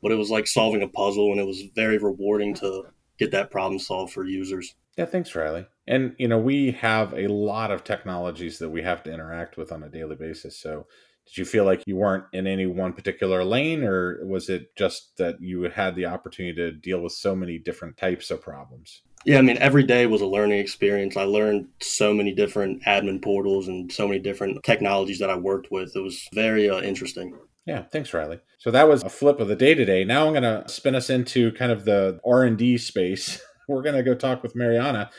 but 0.00 0.12
it 0.12 0.16
was 0.16 0.30
like 0.30 0.46
solving 0.46 0.82
a 0.82 0.88
puzzle 0.88 1.32
and 1.32 1.40
it 1.40 1.46
was 1.46 1.62
very 1.74 1.98
rewarding 1.98 2.54
to 2.54 2.84
get 3.18 3.30
that 3.32 3.50
problem 3.50 3.78
solved 3.78 4.12
for 4.12 4.24
users. 4.24 4.74
Yeah, 4.96 5.06
thanks, 5.06 5.34
Riley. 5.34 5.66
And, 5.86 6.14
you 6.18 6.28
know, 6.28 6.38
we 6.38 6.70
have 6.72 7.12
a 7.14 7.26
lot 7.26 7.70
of 7.70 7.84
technologies 7.84 8.58
that 8.58 8.70
we 8.70 8.82
have 8.82 9.02
to 9.04 9.12
interact 9.12 9.56
with 9.56 9.72
on 9.72 9.82
a 9.82 9.88
daily 9.88 10.16
basis. 10.16 10.58
So, 10.58 10.86
did 11.26 11.38
you 11.38 11.44
feel 11.44 11.64
like 11.64 11.82
you 11.86 11.96
weren't 11.96 12.24
in 12.32 12.46
any 12.46 12.66
one 12.66 12.92
particular 12.92 13.44
lane, 13.44 13.82
or 13.82 14.24
was 14.26 14.50
it 14.50 14.76
just 14.76 15.16
that 15.16 15.40
you 15.40 15.62
had 15.62 15.96
the 15.96 16.04
opportunity 16.04 16.54
to 16.56 16.70
deal 16.70 17.00
with 17.00 17.12
so 17.12 17.34
many 17.34 17.58
different 17.58 17.96
types 17.96 18.30
of 18.30 18.42
problems? 18.42 19.00
Yeah, 19.24 19.38
I 19.38 19.42
mean, 19.42 19.56
every 19.56 19.84
day 19.84 20.06
was 20.06 20.20
a 20.20 20.26
learning 20.26 20.58
experience. 20.58 21.16
I 21.16 21.22
learned 21.22 21.68
so 21.80 22.12
many 22.12 22.34
different 22.34 22.82
admin 22.84 23.22
portals 23.22 23.68
and 23.68 23.90
so 23.90 24.06
many 24.06 24.20
different 24.20 24.62
technologies 24.64 25.18
that 25.20 25.30
I 25.30 25.36
worked 25.36 25.70
with. 25.70 25.96
It 25.96 26.00
was 26.00 26.28
very 26.34 26.68
uh, 26.68 26.82
interesting. 26.82 27.34
Yeah, 27.64 27.84
thanks, 27.84 28.12
Riley. 28.12 28.40
So 28.58 28.70
that 28.70 28.86
was 28.86 29.02
a 29.02 29.08
flip 29.08 29.40
of 29.40 29.48
the 29.48 29.56
day 29.56 29.74
today. 29.74 30.04
Now 30.04 30.26
I'm 30.26 30.34
going 30.34 30.42
to 30.42 30.68
spin 30.70 30.94
us 30.94 31.08
into 31.08 31.52
kind 31.52 31.72
of 31.72 31.86
the 31.86 32.20
R 32.26 32.44
and 32.44 32.58
D 32.58 32.76
space. 32.76 33.40
We're 33.68 33.82
going 33.82 33.96
to 33.96 34.02
go 34.02 34.14
talk 34.14 34.42
with 34.42 34.54
Mariana. 34.54 35.10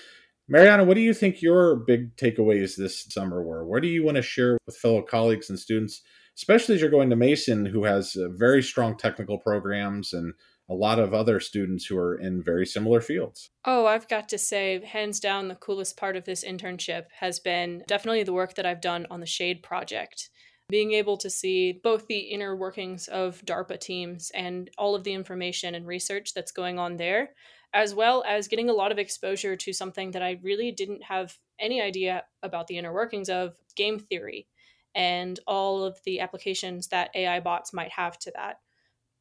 Mariana, 0.47 0.83
what 0.83 0.93
do 0.93 1.01
you 1.01 1.13
think 1.13 1.41
your 1.41 1.75
big 1.75 2.15
takeaways 2.17 2.75
this 2.75 3.05
summer 3.09 3.41
were? 3.43 3.65
What 3.65 3.81
do 3.81 3.87
you 3.87 4.05
want 4.05 4.17
to 4.17 4.21
share 4.21 4.57
with 4.67 4.77
fellow 4.77 5.01
colleagues 5.01 5.49
and 5.49 5.57
students, 5.57 6.03
especially 6.37 6.75
as 6.75 6.81
you're 6.81 6.91
going 6.91 7.09
to 7.09 7.15
Mason, 7.15 7.65
who 7.65 7.83
has 7.85 8.15
uh, 8.15 8.27
very 8.29 8.61
strong 8.61 8.95
technical 8.95 9.39
programs 9.39 10.13
and 10.13 10.33
a 10.69 10.73
lot 10.73 10.99
of 10.99 11.13
other 11.13 11.39
students 11.39 11.85
who 11.85 11.97
are 11.97 12.15
in 12.15 12.43
very 12.43 12.65
similar 12.65 13.01
fields? 13.01 13.49
Oh, 13.65 13.87
I've 13.87 14.07
got 14.07 14.29
to 14.29 14.37
say, 14.37 14.83
hands 14.85 15.19
down, 15.19 15.47
the 15.47 15.55
coolest 15.55 15.97
part 15.97 16.15
of 16.15 16.25
this 16.25 16.43
internship 16.43 17.05
has 17.19 17.39
been 17.39 17.83
definitely 17.87 18.23
the 18.23 18.33
work 18.33 18.55
that 18.55 18.65
I've 18.65 18.81
done 18.81 19.07
on 19.09 19.21
the 19.21 19.25
Shade 19.25 19.63
project. 19.63 20.29
Being 20.69 20.93
able 20.93 21.17
to 21.17 21.29
see 21.29 21.79
both 21.83 22.07
the 22.07 22.17
inner 22.17 22.55
workings 22.55 23.07
of 23.07 23.43
DARPA 23.45 23.79
teams 23.79 24.31
and 24.33 24.69
all 24.79 24.95
of 24.95 25.03
the 25.03 25.13
information 25.13 25.75
and 25.75 25.85
research 25.85 26.33
that's 26.33 26.51
going 26.51 26.79
on 26.79 26.97
there, 26.97 27.29
as 27.75 27.93
well 27.93 28.23
as 28.25 28.47
getting 28.47 28.69
a 28.69 28.73
lot 28.73 28.93
of 28.93 28.97
exposure 28.97 29.57
to 29.57 29.73
something 29.73 30.11
that 30.11 30.23
I 30.23 30.39
really 30.41 30.71
didn't 30.71 31.03
have 31.03 31.37
any 31.59 31.81
idea 31.81 32.23
about 32.41 32.67
the 32.67 32.77
inner 32.77 32.93
workings 32.93 33.29
of 33.29 33.57
game 33.75 33.99
theory 33.99 34.47
and 34.95 35.37
all 35.45 35.83
of 35.83 35.99
the 36.05 36.21
applications 36.21 36.87
that 36.87 37.11
AI 37.13 37.41
bots 37.41 37.73
might 37.73 37.91
have 37.91 38.17
to 38.19 38.31
that. 38.33 38.61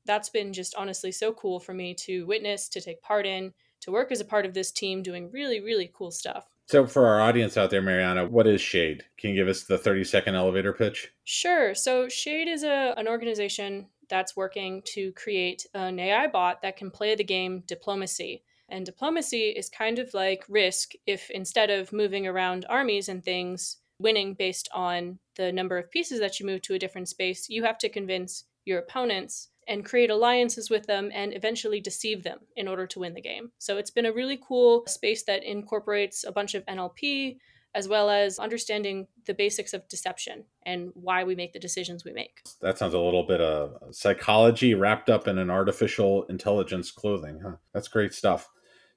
That's 0.07 0.29
been 0.29 0.53
just 0.53 0.77
honestly 0.77 1.11
so 1.11 1.33
cool 1.33 1.59
for 1.59 1.75
me 1.75 1.95
to 2.03 2.27
witness, 2.27 2.69
to 2.69 2.81
take 2.81 3.03
part 3.03 3.27
in, 3.27 3.53
to 3.81 3.91
work 3.91 4.13
as 4.13 4.21
a 4.21 4.25
part 4.25 4.47
of 4.47 4.55
this 4.55 4.71
team 4.71 5.03
doing 5.03 5.33
really, 5.33 5.61
really 5.61 5.91
cool 5.93 6.13
stuff. 6.13 6.47
So, 6.67 6.87
for 6.87 7.07
our 7.07 7.21
audience 7.21 7.57
out 7.57 7.71
there, 7.71 7.83
Mariana, 7.83 8.27
what 8.27 8.47
is 8.47 8.61
Shade? 8.61 9.05
Can 9.19 9.31
you 9.31 9.37
give 9.37 9.49
us 9.49 9.65
the 9.65 9.77
30 9.77 10.05
second 10.05 10.37
elevator 10.37 10.73
pitch? 10.73 11.13
Sure. 11.25 11.75
So, 11.75 12.09
Shade 12.09 12.49
is 12.49 12.63
a, 12.63 12.95
an 12.97 13.09
organization 13.09 13.87
that's 14.09 14.37
working 14.37 14.83
to 14.95 15.13
create 15.13 15.67
an 15.75 15.99
AI 15.99 16.27
bot 16.27 16.63
that 16.63 16.77
can 16.77 16.91
play 16.91 17.15
the 17.15 17.25
game 17.25 17.63
Diplomacy. 17.67 18.43
And 18.69 18.87
diplomacy 18.87 19.51
is 19.51 19.69
kind 19.69 19.99
of 19.99 20.15
like 20.15 20.45
risk 20.49 20.93
if 21.07 21.31
instead 21.31 21.71
of 21.71 21.93
moving 21.93 22.27
around 22.27 22.65
armies 22.69 23.09
and 23.09 23.23
things, 23.23 23.77
winning 23.99 24.35
based 24.35 24.69
on 24.73 25.19
the 25.37 25.53
number 25.53 25.79
of 25.79 25.91
pieces 25.91 26.19
that 26.21 26.41
you 26.41 26.47
move 26.47 26.63
to 26.63 26.75
a 26.75 26.79
different 26.79 27.09
space, 27.09 27.49
you 27.49 27.63
have 27.65 27.79
to 27.79 27.89
convince 27.89 28.45
your 28.65 28.79
opponents 28.79 29.51
and 29.69 29.85
create 29.85 30.11
alliances 30.11 30.71
with 30.71 30.87
them 30.87 31.11
and 31.15 31.35
eventually 31.35 31.81
deceive 31.81 32.23
them 32.23 32.39
in 32.57 32.69
order 32.69 32.87
to 32.87 32.99
win 32.99 33.15
the 33.15 33.21
game. 33.21 33.51
So 33.59 33.77
it's 33.77 33.91
been 33.91 34.07
a 34.07 34.13
really 34.13 34.39
cool 34.47 34.85
space 34.87 35.23
that 35.25 35.45
incorporates 35.45 36.25
a 36.25 36.33
bunch 36.33 36.55
of 36.55 36.65
NLP 36.67 37.39
as 37.75 37.89
well 37.89 38.09
as 38.09 38.39
understanding 38.39 39.07
the 39.27 39.35
basics 39.35 39.73
of 39.73 39.87
deception 39.89 40.45
and 40.65 40.91
why 40.95 41.25
we 41.25 41.35
make 41.35 41.53
the 41.53 41.59
decisions 41.59 42.05
we 42.05 42.13
make. 42.13 42.41
That 42.61 42.79
sounds 42.79 42.95
a 42.95 43.01
little 43.01 43.27
bit 43.27 43.41
of 43.41 43.77
psychology 43.91 44.75
wrapped 44.75 45.11
up 45.11 45.27
in 45.27 45.39
an 45.39 45.51
artificial 45.51 46.25
intelligence 46.25 46.91
clothing, 46.91 47.41
huh? 47.43 47.57
That's 47.73 47.89
great 47.89 48.15
stuff. 48.15 48.49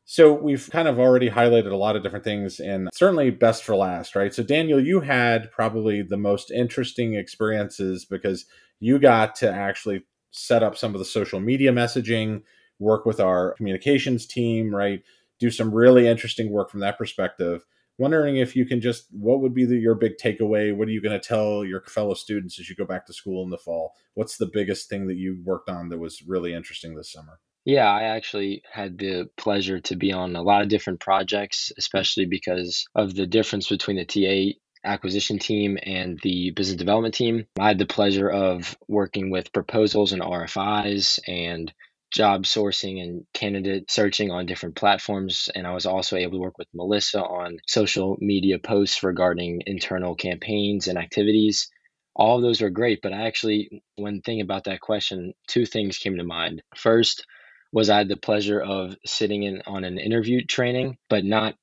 So 0.09 0.31
we've 0.31 0.69
kind 0.71 0.87
of 0.87 0.99
already 0.99 1.29
highlighted 1.29 1.71
a 1.71 1.75
lot 1.75 1.97
of 1.97 2.03
different 2.03 2.23
things 2.23 2.61
and 2.61 2.87
certainly 2.93 3.29
best 3.29 3.63
for 3.63 3.75
last, 3.75 4.15
right? 4.15 4.33
So 4.33 4.41
Daniel, 4.41 4.79
you 4.79 5.01
had 5.01 5.51
probably 5.51 6.01
the 6.01 6.15
most 6.15 6.49
interesting 6.49 7.15
experiences 7.15 8.05
because 8.05 8.45
you 8.79 8.99
got 8.99 9.35
to 9.37 9.51
actually 9.51 10.05
set 10.31 10.63
up 10.63 10.77
some 10.77 10.93
of 10.93 10.99
the 10.99 11.05
social 11.05 11.41
media 11.41 11.73
messaging, 11.73 12.43
work 12.79 13.05
with 13.05 13.19
our 13.19 13.53
communications 13.55 14.25
team, 14.25 14.73
right? 14.73 15.01
Do 15.39 15.49
some 15.49 15.73
really 15.73 16.07
interesting 16.07 16.51
work 16.51 16.69
from 16.69 16.79
that 16.81 16.97
perspective. 16.97 17.65
Wondering 17.97 18.37
if 18.37 18.55
you 18.55 18.65
can 18.65 18.79
just, 18.79 19.07
what 19.11 19.41
would 19.41 19.53
be 19.53 19.65
the, 19.65 19.75
your 19.75 19.95
big 19.95 20.17
takeaway? 20.17 20.75
What 20.75 20.87
are 20.87 20.91
you 20.91 21.01
going 21.01 21.19
to 21.19 21.27
tell 21.27 21.65
your 21.65 21.81
fellow 21.81 22.13
students 22.13 22.59
as 22.59 22.69
you 22.69 22.75
go 22.75 22.85
back 22.85 23.05
to 23.07 23.13
school 23.13 23.43
in 23.43 23.49
the 23.49 23.57
fall? 23.57 23.93
What's 24.13 24.37
the 24.37 24.49
biggest 24.51 24.89
thing 24.89 25.07
that 25.07 25.17
you 25.17 25.39
worked 25.43 25.69
on 25.69 25.89
that 25.89 25.97
was 25.97 26.21
really 26.21 26.53
interesting 26.53 26.95
this 26.95 27.11
summer? 27.11 27.39
Yeah, 27.65 27.91
I 27.91 28.03
actually 28.03 28.61
had 28.71 28.97
the 28.97 29.29
pleasure 29.35 29.81
to 29.81 29.95
be 29.95 30.13
on 30.13 30.35
a 30.35 30.41
lot 30.41 30.61
of 30.61 30.69
different 30.69 31.01
projects, 31.01 31.71
especially 31.77 32.25
because 32.25 32.85
of 32.95 33.13
the 33.13 33.27
difference 33.27 33.67
between 33.67 33.97
the 33.97 34.05
TA 34.05 34.57
acquisition 34.85 35.37
team 35.37 35.77
and 35.83 36.19
the 36.23 36.51
business 36.51 36.77
development 36.77 37.13
team. 37.13 37.45
I 37.59 37.67
had 37.67 37.77
the 37.77 37.85
pleasure 37.85 38.29
of 38.29 38.77
working 38.87 39.31
with 39.31 39.51
proposals 39.51 40.13
and 40.13 40.21
RFIs 40.21 41.19
and 41.27 41.73
job 42.11 42.43
sourcing 42.43 43.01
and 43.01 43.25
candidate 43.33 43.91
searching 43.91 44.31
on 44.31 44.45
different 44.45 44.75
platforms. 44.75 45.49
And 45.53 45.67
I 45.67 45.73
was 45.73 45.85
also 45.85 46.15
able 46.15 46.33
to 46.33 46.41
work 46.41 46.57
with 46.57 46.67
Melissa 46.73 47.21
on 47.21 47.57
social 47.67 48.17
media 48.19 48.59
posts 48.59 49.03
regarding 49.03 49.63
internal 49.65 50.15
campaigns 50.15 50.87
and 50.87 50.97
activities. 50.97 51.69
All 52.15 52.37
of 52.37 52.41
those 52.41 52.61
were 52.61 52.69
great, 52.69 53.01
but 53.03 53.13
I 53.13 53.27
actually, 53.27 53.83
when 53.95 54.21
thinking 54.21 54.41
about 54.41 54.63
that 54.63 54.81
question, 54.81 55.33
two 55.47 55.65
things 55.65 55.97
came 55.97 56.17
to 56.17 56.23
mind. 56.23 56.63
First, 56.75 57.25
was 57.71 57.89
I 57.89 57.97
had 57.97 58.07
the 58.07 58.17
pleasure 58.17 58.61
of 58.61 58.95
sitting 59.05 59.43
in 59.43 59.61
on 59.67 59.83
an 59.83 59.99
interview 59.99 60.45
training, 60.45 60.97
but 61.09 61.23
not 61.23 61.55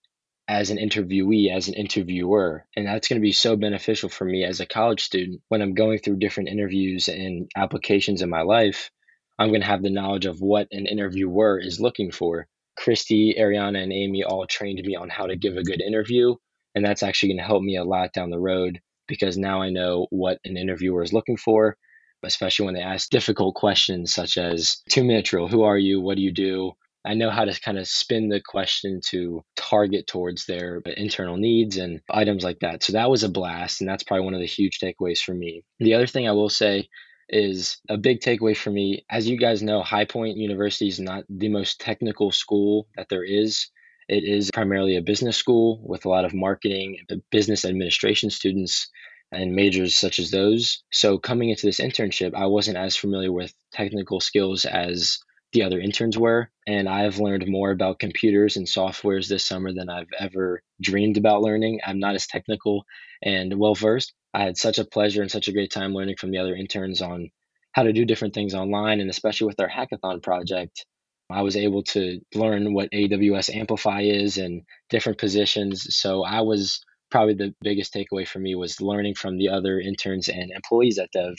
as 0.47 0.71
an 0.71 0.77
interviewee, 0.79 1.51
as 1.51 1.69
an 1.69 1.75
interviewer. 1.75 2.67
And 2.77 2.87
that's 2.87 3.09
going 3.09 3.21
to 3.21 3.25
be 3.25 3.33
so 3.33 3.57
beneficial 3.57 4.11
for 4.11 4.25
me 4.25 4.45
as 4.45 4.61
a 4.61 4.67
college 4.67 5.03
student 5.03 5.41
when 5.49 5.63
I'm 5.63 5.75
going 5.75 5.99
through 5.99 6.19
different 6.19 6.51
interviews 6.51 7.09
and 7.09 7.51
applications 7.57 8.21
in 8.23 8.29
my 8.29 8.43
life. 8.43 8.91
I'm 9.39 9.49
going 9.49 9.61
to 9.61 9.67
have 9.67 9.83
the 9.83 9.91
knowledge 9.91 10.27
of 10.27 10.41
what 10.41 10.69
an 10.71 10.87
interviewer 10.87 11.59
is 11.59 11.81
looking 11.81 12.11
for. 12.13 12.47
Christy, 12.77 13.35
Ariana, 13.39 13.83
and 13.83 13.93
Amy 13.93 14.25
all 14.25 14.47
trained 14.47 14.81
me 14.85 14.97
on 14.97 15.09
how 15.09 15.27
to 15.27 15.37
give 15.37 15.57
a 15.57 15.63
good 15.63 15.81
interview. 15.81 16.35
And 16.75 16.85
that's 16.85 17.03
actually 17.03 17.31
going 17.31 17.39
to 17.39 17.45
help 17.45 17.63
me 17.63 17.77
a 17.77 17.85
lot 17.85 18.13
down 18.13 18.31
the 18.31 18.39
road 18.39 18.81
because 19.07 19.37
now 19.37 19.63
I 19.63 19.71
know 19.71 20.07
what 20.11 20.39
an 20.45 20.57
interviewer 20.57 21.03
is 21.03 21.13
looking 21.13 21.37
for, 21.37 21.77
especially 22.23 22.67
when 22.67 22.75
they 22.75 22.81
ask 22.83 23.11
difficult 23.11 23.55
questions 23.55 24.13
such 24.13 24.37
as 24.37 24.83
two 24.91 25.05
minute 25.05 25.27
drill 25.27 25.49
who 25.49 25.63
are 25.63 25.79
you? 25.79 26.01
What 26.01 26.17
do 26.17 26.23
you 26.23 26.33
do? 26.33 26.73
I 27.07 27.15
know 27.15 27.31
how 27.31 27.45
to 27.45 27.61
kind 27.61 27.79
of 27.79 27.87
spin 27.87 28.31
the 28.31 28.41
question 28.41 29.01
to 29.11 29.45
target 29.57 30.07
towards 30.07 30.47
their 30.47 30.81
internal 30.97 31.37
needs 31.37 31.77
and 31.77 32.01
items 32.11 32.43
like 32.43 32.61
that. 32.61 32.83
So 32.83 32.95
that 32.95 33.11
was 33.11 33.23
a 33.23 33.29
blast. 33.29 33.81
And 33.81 33.91
that's 33.91 34.03
probably 34.03 34.25
one 34.25 34.35
of 34.35 34.41
the 34.41 34.47
huge 34.47 34.79
takeaways 34.79 35.19
for 35.19 35.35
me. 35.35 35.65
The 35.81 35.95
other 35.95 36.07
thing 36.07 36.27
I 36.27 36.33
will 36.33 36.49
say 36.49 36.89
is 37.29 37.79
a 37.89 37.97
big 37.97 38.21
takeaway 38.21 38.57
for 38.57 38.71
me. 38.71 39.05
As 39.11 39.29
you 39.29 39.37
guys 39.39 39.63
know, 39.63 39.83
High 39.83 40.05
Point 40.05 40.37
University 40.37 40.89
is 40.89 41.01
not 41.01 41.25
the 41.29 41.49
most 41.49 41.81
technical 41.81 42.31
school 42.31 42.89
that 42.97 43.09
there 43.09 43.25
is. 43.25 43.69
It 44.09 44.25
is 44.25 44.51
primarily 44.51 44.97
a 44.97 45.03
business 45.03 45.37
school 45.37 45.81
with 45.87 46.05
a 46.05 46.09
lot 46.09 46.25
of 46.25 46.35
marketing, 46.35 46.99
uh, 47.11 47.17
business 47.31 47.65
administration 47.65 48.31
students, 48.31 48.91
and 49.33 49.55
majors 49.55 49.97
such 49.97 50.19
as 50.19 50.31
those. 50.31 50.83
So, 50.93 51.19
coming 51.19 51.49
into 51.49 51.67
this 51.67 51.81
internship, 51.81 52.35
I 52.35 52.47
wasn't 52.47 52.77
as 52.77 52.97
familiar 52.97 53.33
with 53.33 53.55
technical 53.73 54.21
skills 54.21 54.65
as 54.65 55.19
the 55.55 55.63
other 55.63 55.81
interns 55.81 56.19
were. 56.19 56.51
And 56.67 56.89
I've 56.89 57.19
learned 57.19 57.47
more 57.47 57.71
about 57.71 58.01
computers 58.01 58.57
and 58.57 58.67
softwares 58.67 59.29
this 59.29 59.47
summer 59.47 59.73
than 59.73 59.89
I've 59.89 60.13
ever 60.19 60.63
dreamed 60.83 61.17
about 61.17 61.43
learning. 61.43 61.81
I'm 61.87 62.01
not 62.01 62.15
as 62.17 62.27
technical 62.27 62.85
and 63.23 63.59
well 63.59 63.75
versed. 63.75 64.13
I 64.35 64.43
had 64.43 64.57
such 64.57 64.79
a 64.79 64.85
pleasure 64.85 65.23
and 65.23 65.31
such 65.31 65.49
a 65.49 65.53
great 65.53 65.71
time 65.71 65.95
learning 65.95 66.17
from 66.19 66.31
the 66.31 66.39
other 66.39 66.55
interns 66.55 67.01
on 67.01 67.31
how 67.73 67.85
to 67.85 67.93
do 67.93 68.05
different 68.05 68.35
things 68.35 68.55
online. 68.55 69.01
And 69.01 69.09
especially 69.09 69.47
with 69.47 69.61
our 69.61 69.69
hackathon 69.69 70.23
project, 70.23 70.85
I 71.31 71.43
was 71.43 71.57
able 71.57 71.83
to 71.85 72.21
learn 72.35 72.75
what 72.75 72.91
AWS 72.93 73.55
Amplify 73.55 74.03
is 74.03 74.37
and 74.37 74.63
different 74.91 75.19
positions. 75.19 75.87
So 75.97 76.25
I 76.25 76.41
was 76.41 76.81
probably 77.11 77.35
the 77.35 77.55
biggest 77.63 77.95
takeaway 77.95 78.27
for 78.27 78.41
me 78.41 78.55
was 78.55 78.81
learning 78.81 79.15
from 79.15 79.39
the 79.39 79.49
other 79.49 79.79
interns 79.79 80.29
and 80.29 80.51
employees 80.51 80.99
at 80.99 81.11
Dev 81.13 81.35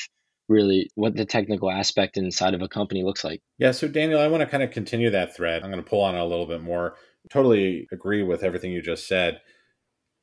really 0.47 0.89
what 0.95 1.15
the 1.15 1.25
technical 1.25 1.71
aspect 1.71 2.17
inside 2.17 2.53
of 2.53 2.61
a 2.61 2.67
company 2.67 3.03
looks 3.03 3.23
like. 3.23 3.41
Yeah, 3.57 3.71
so 3.71 3.87
Daniel, 3.87 4.19
I 4.19 4.27
want 4.27 4.41
to 4.41 4.47
kind 4.47 4.63
of 4.63 4.71
continue 4.71 5.09
that 5.09 5.35
thread. 5.35 5.63
I'm 5.63 5.71
going 5.71 5.83
to 5.83 5.89
pull 5.89 6.01
on 6.01 6.15
it 6.15 6.19
a 6.19 6.25
little 6.25 6.45
bit 6.45 6.61
more. 6.61 6.95
Totally 7.31 7.87
agree 7.91 8.23
with 8.23 8.43
everything 8.43 8.71
you 8.71 8.81
just 8.81 9.07
said. 9.07 9.41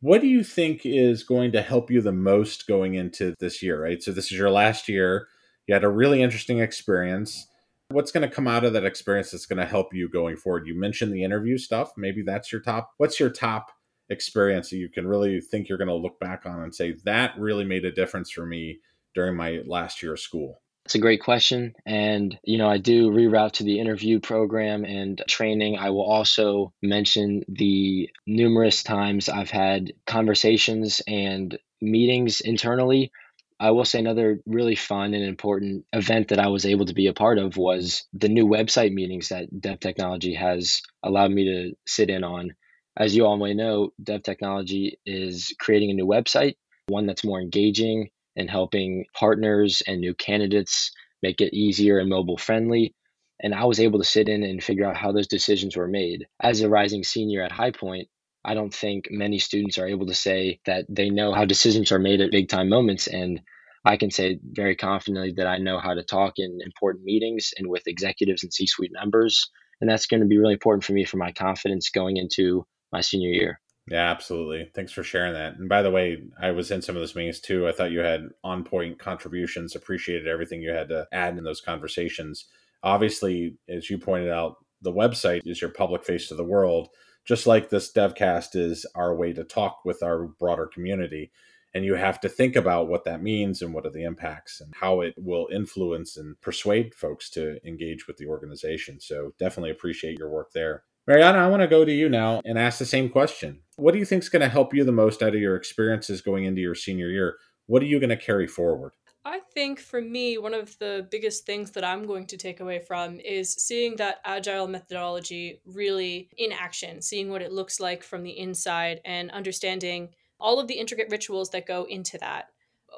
What 0.02 0.20
do 0.20 0.26
you 0.26 0.42
think 0.42 0.84
is 0.84 1.22
going 1.22 1.52
to 1.52 1.62
help 1.62 1.88
you 1.88 2.00
the 2.00 2.10
most 2.10 2.66
going 2.66 2.94
into 2.94 3.36
this 3.38 3.62
year, 3.62 3.80
right? 3.80 4.02
So 4.02 4.10
this 4.10 4.32
is 4.32 4.32
your 4.32 4.50
last 4.50 4.88
year. 4.88 5.28
You 5.68 5.74
had 5.74 5.84
a 5.84 5.88
really 5.88 6.20
interesting 6.20 6.58
experience. 6.58 7.46
What's 7.88 8.10
going 8.10 8.28
to 8.28 8.34
come 8.34 8.48
out 8.48 8.64
of 8.64 8.72
that 8.72 8.84
experience 8.84 9.30
that's 9.30 9.46
going 9.46 9.60
to 9.60 9.64
help 9.64 9.94
you 9.94 10.08
going 10.08 10.36
forward? 10.36 10.66
You 10.66 10.76
mentioned 10.76 11.12
the 11.12 11.22
interview 11.22 11.56
stuff. 11.56 11.92
Maybe 11.96 12.22
that's 12.22 12.50
your 12.50 12.60
top. 12.60 12.90
What's 12.96 13.20
your 13.20 13.30
top 13.30 13.70
experience 14.10 14.70
that 14.70 14.78
you 14.78 14.88
can 14.88 15.06
really 15.06 15.40
think 15.40 15.68
you're 15.68 15.78
going 15.78 15.86
to 15.86 15.94
look 15.94 16.18
back 16.18 16.46
on 16.46 16.62
and 16.62 16.74
say 16.74 16.96
that 17.04 17.38
really 17.38 17.64
made 17.64 17.84
a 17.84 17.92
difference 17.92 18.32
for 18.32 18.44
me 18.44 18.80
during 19.14 19.36
my 19.36 19.60
last 19.66 20.02
year 20.02 20.14
of 20.14 20.20
school? 20.20 20.62
It's 20.84 20.96
a 20.96 21.00
great 21.00 21.22
question. 21.22 21.74
And, 21.86 22.38
you 22.42 22.58
know, 22.58 22.68
I 22.68 22.78
do 22.78 23.10
reroute 23.10 23.52
to 23.52 23.64
the 23.64 23.78
interview 23.78 24.18
program 24.18 24.84
and 24.84 25.22
training. 25.28 25.78
I 25.78 25.90
will 25.90 26.04
also 26.04 26.72
mention 26.82 27.44
the 27.48 28.10
numerous 28.26 28.82
times 28.82 29.28
I've 29.28 29.50
had 29.50 29.92
conversations 30.06 31.00
and 31.06 31.56
meetings 31.80 32.40
internally. 32.40 33.12
I 33.60 33.70
will 33.70 33.84
say 33.84 34.00
another 34.00 34.40
really 34.44 34.74
fun 34.74 35.14
and 35.14 35.22
important 35.22 35.84
event 35.92 36.28
that 36.28 36.40
I 36.40 36.48
was 36.48 36.66
able 36.66 36.86
to 36.86 36.94
be 36.94 37.06
a 37.06 37.12
part 37.12 37.38
of 37.38 37.56
was 37.56 38.04
the 38.12 38.28
new 38.28 38.46
website 38.46 38.92
meetings 38.92 39.28
that 39.28 39.60
Dev 39.60 39.78
Technology 39.78 40.34
has 40.34 40.82
allowed 41.04 41.30
me 41.30 41.44
to 41.44 41.76
sit 41.86 42.10
in 42.10 42.24
on. 42.24 42.56
As 42.96 43.14
you 43.14 43.24
all 43.24 43.36
may 43.36 43.54
know, 43.54 43.92
Dev 44.02 44.24
Technology 44.24 44.98
is 45.06 45.54
creating 45.60 45.92
a 45.92 45.94
new 45.94 46.06
website, 46.06 46.56
one 46.88 47.06
that's 47.06 47.24
more 47.24 47.40
engaging, 47.40 48.10
and 48.36 48.50
helping 48.50 49.04
partners 49.14 49.82
and 49.86 50.00
new 50.00 50.14
candidates 50.14 50.90
make 51.22 51.40
it 51.40 51.54
easier 51.54 51.98
and 51.98 52.08
mobile 52.08 52.36
friendly. 52.36 52.94
And 53.40 53.54
I 53.54 53.64
was 53.64 53.80
able 53.80 53.98
to 53.98 54.04
sit 54.04 54.28
in 54.28 54.42
and 54.42 54.62
figure 54.62 54.84
out 54.84 54.96
how 54.96 55.12
those 55.12 55.26
decisions 55.26 55.76
were 55.76 55.88
made. 55.88 56.26
As 56.40 56.60
a 56.60 56.68
rising 56.68 57.02
senior 57.02 57.42
at 57.42 57.52
High 57.52 57.72
Point, 57.72 58.08
I 58.44 58.54
don't 58.54 58.74
think 58.74 59.06
many 59.10 59.38
students 59.38 59.78
are 59.78 59.86
able 59.86 60.06
to 60.06 60.14
say 60.14 60.60
that 60.66 60.84
they 60.88 61.10
know 61.10 61.32
how 61.32 61.44
decisions 61.44 61.92
are 61.92 61.98
made 61.98 62.20
at 62.20 62.30
big 62.30 62.48
time 62.48 62.68
moments. 62.68 63.06
And 63.06 63.40
I 63.84 63.96
can 63.96 64.10
say 64.10 64.38
very 64.42 64.76
confidently 64.76 65.34
that 65.36 65.46
I 65.46 65.58
know 65.58 65.78
how 65.78 65.94
to 65.94 66.02
talk 66.02 66.34
in 66.36 66.58
important 66.64 67.04
meetings 67.04 67.50
and 67.56 67.68
with 67.68 67.86
executives 67.86 68.42
and 68.42 68.52
C 68.52 68.66
suite 68.66 68.92
members. 68.92 69.50
And 69.80 69.90
that's 69.90 70.06
going 70.06 70.20
to 70.20 70.26
be 70.26 70.38
really 70.38 70.54
important 70.54 70.84
for 70.84 70.92
me 70.92 71.04
for 71.04 71.16
my 71.16 71.32
confidence 71.32 71.90
going 71.90 72.16
into 72.16 72.64
my 72.92 73.00
senior 73.00 73.30
year. 73.30 73.60
Yeah, 73.88 74.10
absolutely. 74.10 74.70
Thanks 74.74 74.92
for 74.92 75.02
sharing 75.02 75.34
that. 75.34 75.56
And 75.56 75.68
by 75.68 75.82
the 75.82 75.90
way, 75.90 76.22
I 76.40 76.52
was 76.52 76.70
in 76.70 76.82
some 76.82 76.94
of 76.94 77.02
those 77.02 77.16
meetings 77.16 77.40
too. 77.40 77.66
I 77.66 77.72
thought 77.72 77.90
you 77.90 77.98
had 78.00 78.28
on 78.44 78.62
point 78.62 78.98
contributions, 78.98 79.74
appreciated 79.74 80.28
everything 80.28 80.62
you 80.62 80.70
had 80.70 80.88
to 80.90 81.08
add 81.12 81.36
in 81.36 81.44
those 81.44 81.60
conversations. 81.60 82.46
Obviously, 82.84 83.56
as 83.68 83.90
you 83.90 83.98
pointed 83.98 84.30
out, 84.30 84.56
the 84.82 84.92
website 84.92 85.42
is 85.44 85.60
your 85.60 85.70
public 85.70 86.04
face 86.04 86.28
to 86.28 86.34
the 86.34 86.44
world, 86.44 86.90
just 87.24 87.46
like 87.46 87.70
this 87.70 87.92
DevCast 87.92 88.54
is 88.54 88.86
our 88.94 89.14
way 89.16 89.32
to 89.32 89.44
talk 89.44 89.84
with 89.84 90.02
our 90.02 90.26
broader 90.26 90.66
community. 90.66 91.32
And 91.74 91.84
you 91.84 91.94
have 91.94 92.20
to 92.20 92.28
think 92.28 92.54
about 92.54 92.88
what 92.88 93.04
that 93.04 93.22
means 93.22 93.62
and 93.62 93.72
what 93.74 93.86
are 93.86 93.90
the 93.90 94.04
impacts 94.04 94.60
and 94.60 94.72
how 94.76 95.00
it 95.00 95.14
will 95.16 95.48
influence 95.52 96.16
and 96.16 96.40
persuade 96.40 96.94
folks 96.94 97.30
to 97.30 97.58
engage 97.66 98.06
with 98.06 98.18
the 98.18 98.26
organization. 98.26 99.00
So 99.00 99.32
definitely 99.38 99.70
appreciate 99.70 100.18
your 100.18 100.28
work 100.28 100.52
there. 100.52 100.84
Mariana, 101.08 101.38
I 101.38 101.48
want 101.48 101.62
to 101.62 101.66
go 101.66 101.84
to 101.84 101.92
you 101.92 102.08
now 102.08 102.40
and 102.44 102.56
ask 102.56 102.78
the 102.78 102.86
same 102.86 103.08
question. 103.08 103.58
What 103.74 103.90
do 103.90 103.98
you 103.98 104.04
think 104.04 104.22
is 104.22 104.28
going 104.28 104.42
to 104.42 104.48
help 104.48 104.72
you 104.72 104.84
the 104.84 104.92
most 104.92 105.20
out 105.20 105.34
of 105.34 105.40
your 105.40 105.56
experiences 105.56 106.20
going 106.20 106.44
into 106.44 106.60
your 106.60 106.76
senior 106.76 107.08
year? 107.08 107.38
What 107.66 107.82
are 107.82 107.86
you 107.86 107.98
going 107.98 108.10
to 108.10 108.16
carry 108.16 108.46
forward? 108.46 108.92
I 109.24 109.40
think 109.52 109.80
for 109.80 110.00
me, 110.00 110.38
one 110.38 110.54
of 110.54 110.78
the 110.78 111.08
biggest 111.10 111.44
things 111.44 111.72
that 111.72 111.82
I'm 111.82 112.06
going 112.06 112.28
to 112.28 112.36
take 112.36 112.60
away 112.60 112.78
from 112.78 113.18
is 113.18 113.52
seeing 113.52 113.96
that 113.96 114.20
agile 114.24 114.68
methodology 114.68 115.60
really 115.66 116.28
in 116.38 116.52
action, 116.52 117.02
seeing 117.02 117.30
what 117.30 117.42
it 117.42 117.52
looks 117.52 117.80
like 117.80 118.04
from 118.04 118.22
the 118.22 118.38
inside, 118.38 119.00
and 119.04 119.28
understanding 119.32 120.10
all 120.38 120.60
of 120.60 120.68
the 120.68 120.78
intricate 120.78 121.08
rituals 121.10 121.50
that 121.50 121.66
go 121.66 121.82
into 121.84 122.16
that. 122.18 122.50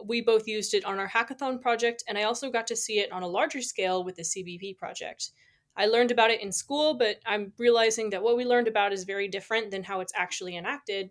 We 0.05 0.21
both 0.21 0.47
used 0.47 0.75
it 0.75 0.85
on 0.85 0.99
our 0.99 1.09
hackathon 1.09 1.63
project, 1.63 2.05
and 2.07 2.19
I 2.19 2.25
also 2.25 2.51
got 2.51 2.67
to 2.67 2.77
see 2.77 2.99
it 2.99 3.13
on 3.13 3.23
a 3.23 3.29
larger 3.29 3.63
scale 3.63 4.05
with 4.05 4.17
the 4.17 4.23
CBP 4.23 4.77
project. 4.77 5.31
I 5.77 5.87
learned 5.87 6.11
about 6.11 6.31
it 6.31 6.41
in 6.41 6.53
school, 6.53 6.95
but 6.95 7.17
I'm 7.27 7.53
realizing 7.59 8.11
that 8.11 8.23
what 8.23 8.37
we 8.37 8.45
learned 8.45 8.69
about 8.69 8.93
is 8.93 9.05
very 9.05 9.29
different 9.29 9.71
than 9.71 9.83
how 9.83 10.01
it's 10.01 10.13
actually 10.15 10.57
enacted. 10.57 11.11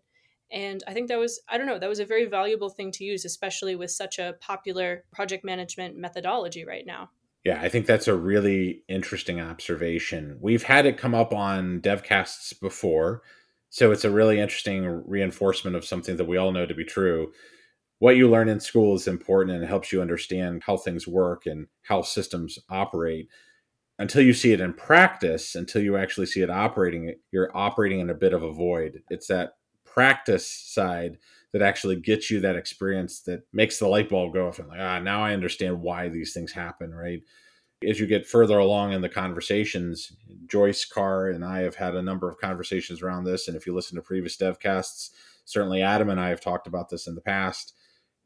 And 0.51 0.83
I 0.87 0.93
think 0.93 1.07
that 1.09 1.19
was, 1.19 1.41
I 1.49 1.57
don't 1.57 1.67
know, 1.67 1.79
that 1.79 1.89
was 1.89 1.99
a 1.99 2.05
very 2.05 2.25
valuable 2.25 2.69
thing 2.69 2.91
to 2.93 3.03
use, 3.03 3.25
especially 3.25 3.75
with 3.75 3.91
such 3.91 4.19
a 4.19 4.35
popular 4.39 5.03
project 5.11 5.43
management 5.43 5.97
methodology 5.97 6.63
right 6.65 6.85
now. 6.85 7.09
Yeah, 7.43 7.59
I 7.61 7.67
think 7.67 7.87
that's 7.87 8.07
a 8.07 8.15
really 8.15 8.83
interesting 8.87 9.41
observation. 9.41 10.37
We've 10.39 10.63
had 10.63 10.85
it 10.85 10.97
come 10.97 11.13
up 11.13 11.33
on 11.33 11.81
devcasts 11.81 12.57
before. 12.59 13.21
So 13.69 13.91
it's 13.91 14.05
a 14.05 14.11
really 14.11 14.39
interesting 14.39 14.85
reinforcement 15.05 15.75
of 15.75 15.83
something 15.83 16.15
that 16.17 16.27
we 16.27 16.37
all 16.37 16.51
know 16.51 16.65
to 16.65 16.75
be 16.75 16.85
true. 16.85 17.33
What 17.99 18.15
you 18.15 18.29
learn 18.29 18.47
in 18.47 18.59
school 18.59 18.95
is 18.95 19.07
important 19.07 19.57
and 19.57 19.65
helps 19.65 19.91
you 19.91 20.01
understand 20.01 20.61
how 20.65 20.77
things 20.77 21.07
work 21.07 21.45
and 21.45 21.67
how 21.81 22.03
systems 22.03 22.59
operate 22.69 23.27
until 23.99 24.23
you 24.23 24.33
see 24.33 24.51
it 24.51 24.61
in 24.61 24.73
practice, 24.73 25.55
until 25.55 25.81
you 25.81 25.97
actually 25.97 26.25
see 26.25 26.41
it 26.41 26.49
operating, 26.49 27.15
you're 27.31 27.55
operating 27.55 27.99
in 27.99 28.09
a 28.09 28.15
bit 28.15 28.33
of 28.33 28.43
a 28.43 28.51
void. 28.51 29.01
It's 29.09 29.27
that 29.27 29.53
practice 29.85 30.47
side 30.47 31.17
that 31.51 31.61
actually 31.61 31.97
gets 31.97 32.31
you 32.31 32.39
that 32.39 32.55
experience 32.55 33.21
that 33.21 33.43
makes 33.53 33.77
the 33.77 33.87
light 33.87 34.09
bulb 34.09 34.33
go 34.33 34.47
off 34.47 34.57
and 34.57 34.67
like, 34.67 34.79
ah, 34.79 34.99
now 34.99 35.23
I 35.23 35.33
understand 35.33 35.81
why 35.81 36.09
these 36.09 36.33
things 36.33 36.51
happen, 36.51 36.93
right? 36.93 37.21
As 37.87 37.99
you 37.99 38.07
get 38.07 38.25
further 38.25 38.57
along 38.57 38.93
in 38.93 39.01
the 39.01 39.09
conversations, 39.09 40.13
Joyce 40.47 40.85
Carr 40.85 41.29
and 41.29 41.45
I 41.45 41.59
have 41.59 41.75
had 41.75 41.95
a 41.95 42.01
number 42.01 42.27
of 42.27 42.39
conversations 42.39 43.03
around 43.03 43.25
this. 43.25 43.47
And 43.47 43.55
if 43.55 43.67
you 43.67 43.75
listen 43.75 43.95
to 43.97 44.01
previous 44.01 44.37
devcasts, 44.37 45.11
certainly 45.45 45.83
Adam 45.83 46.09
and 46.09 46.19
I 46.19 46.29
have 46.29 46.41
talked 46.41 46.65
about 46.65 46.89
this 46.89 47.05
in 47.05 47.13
the 47.13 47.21
past 47.21 47.73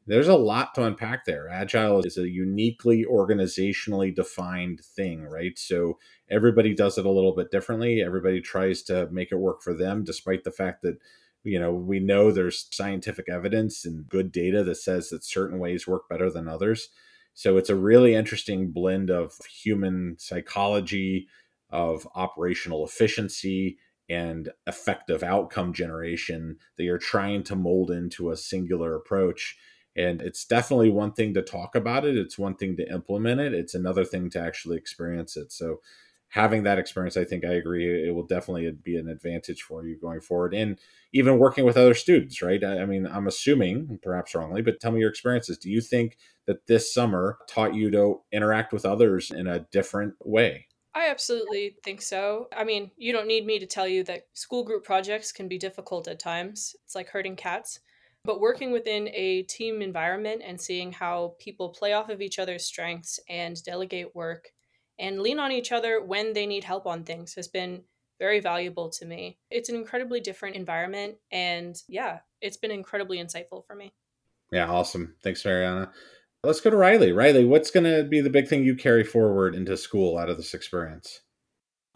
there's 0.08 0.28
a 0.28 0.36
lot 0.36 0.74
to 0.74 0.84
unpack 0.84 1.26
there. 1.26 1.48
Agile 1.48 2.00
is 2.00 2.16
a 2.16 2.28
uniquely 2.28 3.04
organizationally 3.04 4.14
defined 4.14 4.80
thing, 4.80 5.24
right? 5.24 5.58
So 5.58 5.98
everybody 6.30 6.74
does 6.74 6.96
it 6.96 7.04
a 7.04 7.10
little 7.10 7.34
bit 7.34 7.50
differently. 7.50 8.02
Everybody 8.02 8.40
tries 8.40 8.82
to 8.84 9.08
make 9.12 9.30
it 9.32 9.36
work 9.36 9.62
for 9.62 9.74
them, 9.74 10.04
despite 10.04 10.44
the 10.44 10.50
fact 10.50 10.82
that 10.82 10.98
you 11.44 11.60
know 11.60 11.72
we 11.72 12.00
know 12.00 12.32
there's 12.32 12.68
scientific 12.70 13.28
evidence 13.28 13.84
and 13.84 14.08
good 14.08 14.32
data 14.32 14.64
that 14.64 14.76
says 14.76 15.10
that 15.10 15.24
certain 15.24 15.58
ways 15.58 15.86
work 15.86 16.08
better 16.08 16.30
than 16.30 16.48
others. 16.48 16.88
So 17.34 17.58
it's 17.58 17.70
a 17.70 17.76
really 17.76 18.14
interesting 18.14 18.72
blend 18.72 19.10
of 19.10 19.34
human 19.62 20.16
psychology, 20.18 21.28
of 21.70 22.08
operational 22.14 22.84
efficiency, 22.84 23.78
and 24.08 24.48
effective 24.66 25.22
outcome 25.22 25.72
generation 25.74 26.56
that 26.76 26.84
you're 26.84 26.98
trying 26.98 27.42
to 27.44 27.54
mold 27.54 27.90
into 27.90 28.30
a 28.30 28.36
singular 28.36 28.96
approach 28.96 29.56
and 29.96 30.20
it's 30.22 30.44
definitely 30.44 30.90
one 30.90 31.12
thing 31.12 31.34
to 31.34 31.42
talk 31.42 31.74
about 31.74 32.04
it 32.04 32.16
it's 32.16 32.38
one 32.38 32.54
thing 32.54 32.76
to 32.76 32.92
implement 32.92 33.40
it 33.40 33.54
it's 33.54 33.74
another 33.74 34.04
thing 34.04 34.30
to 34.30 34.40
actually 34.40 34.76
experience 34.76 35.36
it 35.36 35.52
so 35.52 35.80
having 36.28 36.62
that 36.62 36.78
experience 36.78 37.16
i 37.16 37.24
think 37.24 37.44
i 37.44 37.52
agree 37.52 38.06
it 38.06 38.14
will 38.14 38.26
definitely 38.26 38.66
uh, 38.68 38.72
be 38.82 38.96
an 38.96 39.08
advantage 39.08 39.62
for 39.62 39.86
you 39.86 39.98
going 39.98 40.20
forward 40.20 40.54
and 40.54 40.78
even 41.12 41.38
working 41.38 41.64
with 41.64 41.76
other 41.76 41.94
students 41.94 42.42
right 42.42 42.64
i 42.64 42.84
mean 42.84 43.06
i'm 43.06 43.26
assuming 43.26 43.98
perhaps 44.02 44.34
wrongly 44.34 44.62
but 44.62 44.80
tell 44.80 44.92
me 44.92 45.00
your 45.00 45.10
experiences 45.10 45.58
do 45.58 45.70
you 45.70 45.80
think 45.80 46.16
that 46.46 46.66
this 46.66 46.92
summer 46.92 47.38
taught 47.48 47.74
you 47.74 47.90
to 47.90 48.20
interact 48.32 48.72
with 48.72 48.84
others 48.84 49.30
in 49.30 49.46
a 49.46 49.60
different 49.72 50.14
way 50.24 50.66
I 50.94 51.10
absolutely 51.10 51.76
think 51.84 52.02
so. 52.02 52.48
I 52.56 52.64
mean, 52.64 52.90
you 52.96 53.12
don't 53.12 53.28
need 53.28 53.46
me 53.46 53.60
to 53.60 53.66
tell 53.66 53.86
you 53.86 54.02
that 54.04 54.26
school 54.32 54.64
group 54.64 54.82
projects 54.82 55.30
can 55.30 55.46
be 55.46 55.56
difficult 55.56 56.08
at 56.08 56.18
times. 56.18 56.74
It's 56.84 56.96
like 56.96 57.08
herding 57.08 57.36
cats. 57.36 57.78
But 58.28 58.40
working 58.42 58.72
within 58.72 59.08
a 59.14 59.44
team 59.44 59.80
environment 59.80 60.42
and 60.44 60.60
seeing 60.60 60.92
how 60.92 61.32
people 61.38 61.70
play 61.70 61.94
off 61.94 62.10
of 62.10 62.20
each 62.20 62.38
other's 62.38 62.66
strengths 62.66 63.18
and 63.26 63.56
delegate 63.64 64.14
work 64.14 64.48
and 64.98 65.22
lean 65.22 65.38
on 65.38 65.50
each 65.50 65.72
other 65.72 66.04
when 66.04 66.34
they 66.34 66.44
need 66.44 66.62
help 66.62 66.86
on 66.86 67.04
things 67.04 67.32
has 67.36 67.48
been 67.48 67.84
very 68.18 68.40
valuable 68.40 68.90
to 68.90 69.06
me. 69.06 69.38
It's 69.50 69.70
an 69.70 69.76
incredibly 69.76 70.20
different 70.20 70.56
environment. 70.56 71.14
And 71.32 71.74
yeah, 71.88 72.18
it's 72.42 72.58
been 72.58 72.70
incredibly 72.70 73.16
insightful 73.16 73.64
for 73.66 73.74
me. 73.74 73.94
Yeah, 74.52 74.68
awesome. 74.68 75.14
Thanks, 75.22 75.42
Mariana. 75.42 75.90
Let's 76.44 76.60
go 76.60 76.68
to 76.68 76.76
Riley. 76.76 77.12
Riley, 77.12 77.46
what's 77.46 77.70
going 77.70 77.84
to 77.84 78.04
be 78.04 78.20
the 78.20 78.28
big 78.28 78.46
thing 78.46 78.62
you 78.62 78.76
carry 78.76 79.04
forward 79.04 79.54
into 79.54 79.74
school 79.78 80.18
out 80.18 80.28
of 80.28 80.36
this 80.36 80.52
experience? 80.52 81.22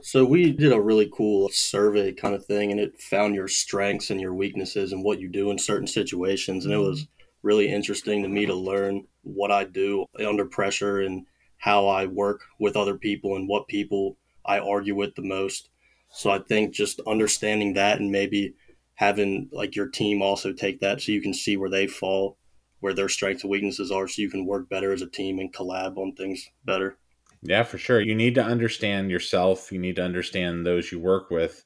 So 0.03 0.25
we 0.25 0.51
did 0.51 0.73
a 0.73 0.81
really 0.81 1.09
cool 1.13 1.49
survey 1.51 2.13
kind 2.13 2.35
of 2.35 2.45
thing, 2.45 2.73
and 2.73 2.81
it 2.81 3.01
found 3.01 3.37
your 3.37 3.47
strengths 3.47 4.11
and 4.11 4.21
your 4.21 4.35
weaknesses 4.35 4.93
and 4.93 5.05
what 5.05 5.21
you 5.21 5.29
do 5.29 5.51
in 5.53 5.59
certain 5.59 5.87
situations. 5.87 6.65
And 6.65 6.75
it 6.75 6.79
was 6.79 7.03
mm-hmm. 7.03 7.47
really 7.47 7.69
interesting 7.69 8.23
to 8.23 8.29
me 8.29 8.45
to 8.47 8.55
learn 8.55 9.07
what 9.23 9.53
I 9.53 9.63
do 9.65 10.07
under 10.27 10.45
pressure 10.45 11.01
and 11.01 11.25
how 11.59 11.87
I 11.87 12.07
work 12.07 12.41
with 12.59 12.77
other 12.77 12.99
people 12.99 13.37
and 13.37 13.49
what 13.49 13.69
people 13.69 14.17
I 14.45 14.59
argue 14.59 14.97
with 14.97 15.15
the 15.15 15.23
most. 15.23 15.69
So 16.11 16.31
I 16.31 16.41
think 16.41 16.75
just 16.75 17.01
understanding 17.07 17.75
that 17.75 18.01
and 18.01 18.11
maybe 18.11 18.55
having 18.95 19.49
like 19.53 19.77
your 19.77 19.89
team 19.89 20.21
also 20.21 20.53
take 20.53 20.81
that 20.81 21.01
so 21.01 21.13
you 21.13 21.23
can 21.23 21.33
see 21.33 21.57
where 21.57 21.71
they 21.71 21.87
fall, 21.87 22.37
where 22.81 22.93
their 22.93 23.09
strengths 23.09 23.45
and 23.45 23.51
weaknesses 23.53 23.93
are, 23.93 24.09
so 24.09 24.21
you 24.21 24.31
can 24.31 24.47
work 24.47 24.69
better 24.69 24.93
as 24.93 25.01
a 25.01 25.07
team 25.07 25.39
and 25.39 25.55
collab 25.55 25.97
on 25.97 26.13
things 26.15 26.51
better. 26.65 26.99
Yeah, 27.43 27.65
for 27.65 27.79
sure. 27.79 28.01
You 28.01 28.15
need 28.15 28.35
to 28.37 28.45
understand 28.45 29.11
yourself. 29.11 29.73
You 29.73 29.79
need 29.79 29.97
to 29.97 30.05
understand 30.05 30.65
those 30.65 30.93
you 30.93 31.01
work 31.01 31.31
with 31.31 31.65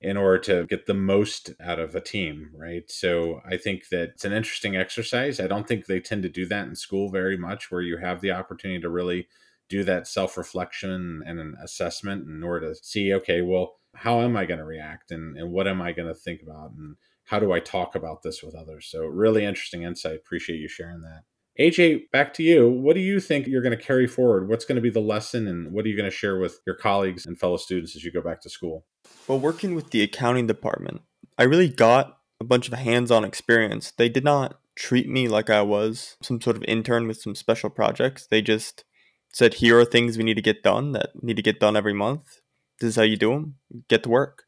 in 0.00 0.16
order 0.16 0.38
to 0.38 0.66
get 0.66 0.86
the 0.86 0.94
most 0.94 1.52
out 1.60 1.80
of 1.80 1.94
a 1.94 2.00
team, 2.00 2.50
right? 2.56 2.90
So 2.90 3.40
I 3.46 3.56
think 3.56 3.88
that 3.90 4.10
it's 4.10 4.24
an 4.24 4.32
interesting 4.32 4.76
exercise. 4.76 5.40
I 5.40 5.48
don't 5.48 5.66
think 5.68 5.86
they 5.86 6.00
tend 6.00 6.22
to 6.24 6.28
do 6.30 6.46
that 6.46 6.68
in 6.68 6.76
school 6.76 7.10
very 7.10 7.36
much, 7.38 7.70
where 7.70 7.82
you 7.82 7.98
have 7.98 8.20
the 8.20 8.32
opportunity 8.32 8.80
to 8.82 8.90
really 8.90 9.28
do 9.68 9.84
that 9.84 10.08
self 10.08 10.36
reflection 10.38 11.22
and 11.26 11.40
an 11.40 11.56
assessment 11.62 12.28
in 12.28 12.42
order 12.44 12.70
to 12.74 12.76
see, 12.84 13.14
okay, 13.14 13.42
well, 13.42 13.76
how 13.94 14.20
am 14.22 14.36
I 14.36 14.46
going 14.46 14.58
to 14.60 14.64
react 14.66 15.10
and, 15.12 15.36
and 15.38 15.52
what 15.52 15.68
am 15.68 15.82
I 15.82 15.92
going 15.92 16.08
to 16.08 16.14
think 16.14 16.42
about 16.42 16.72
and 16.72 16.96
how 17.24 17.40
do 17.40 17.52
I 17.52 17.60
talk 17.60 17.94
about 17.96 18.22
this 18.22 18.42
with 18.42 18.54
others? 18.54 18.86
So, 18.86 19.06
really 19.06 19.44
interesting 19.44 19.82
insight. 19.84 20.16
Appreciate 20.16 20.58
you 20.60 20.68
sharing 20.68 21.02
that. 21.02 21.24
AJ, 21.60 22.10
back 22.12 22.34
to 22.34 22.44
you. 22.44 22.70
What 22.70 22.94
do 22.94 23.00
you 23.00 23.18
think 23.18 23.48
you're 23.48 23.62
going 23.62 23.76
to 23.76 23.82
carry 23.82 24.06
forward? 24.06 24.48
What's 24.48 24.64
going 24.64 24.76
to 24.76 24.82
be 24.82 24.90
the 24.90 25.00
lesson, 25.00 25.48
and 25.48 25.72
what 25.72 25.84
are 25.84 25.88
you 25.88 25.96
going 25.96 26.08
to 26.08 26.16
share 26.16 26.38
with 26.38 26.60
your 26.64 26.76
colleagues 26.76 27.26
and 27.26 27.38
fellow 27.38 27.56
students 27.56 27.96
as 27.96 28.04
you 28.04 28.12
go 28.12 28.20
back 28.20 28.40
to 28.42 28.50
school? 28.50 28.84
Well, 29.26 29.40
working 29.40 29.74
with 29.74 29.90
the 29.90 30.02
accounting 30.02 30.46
department, 30.46 31.00
I 31.36 31.42
really 31.42 31.68
got 31.68 32.18
a 32.40 32.44
bunch 32.44 32.68
of 32.68 32.74
hands 32.74 33.10
on 33.10 33.24
experience. 33.24 33.90
They 33.90 34.08
did 34.08 34.22
not 34.22 34.60
treat 34.76 35.08
me 35.08 35.26
like 35.26 35.50
I 35.50 35.62
was 35.62 36.16
some 36.22 36.40
sort 36.40 36.56
of 36.56 36.64
intern 36.68 37.08
with 37.08 37.20
some 37.20 37.34
special 37.34 37.70
projects. 37.70 38.28
They 38.28 38.40
just 38.40 38.84
said, 39.32 39.54
here 39.54 39.80
are 39.80 39.84
things 39.84 40.16
we 40.16 40.22
need 40.22 40.36
to 40.36 40.42
get 40.42 40.62
done 40.62 40.92
that 40.92 41.10
need 41.22 41.36
to 41.36 41.42
get 41.42 41.58
done 41.58 41.76
every 41.76 41.92
month. 41.92 42.40
This 42.80 42.90
is 42.90 42.96
how 42.96 43.02
you 43.02 43.16
do 43.16 43.30
them. 43.30 43.56
Get 43.88 44.04
to 44.04 44.08
work, 44.08 44.44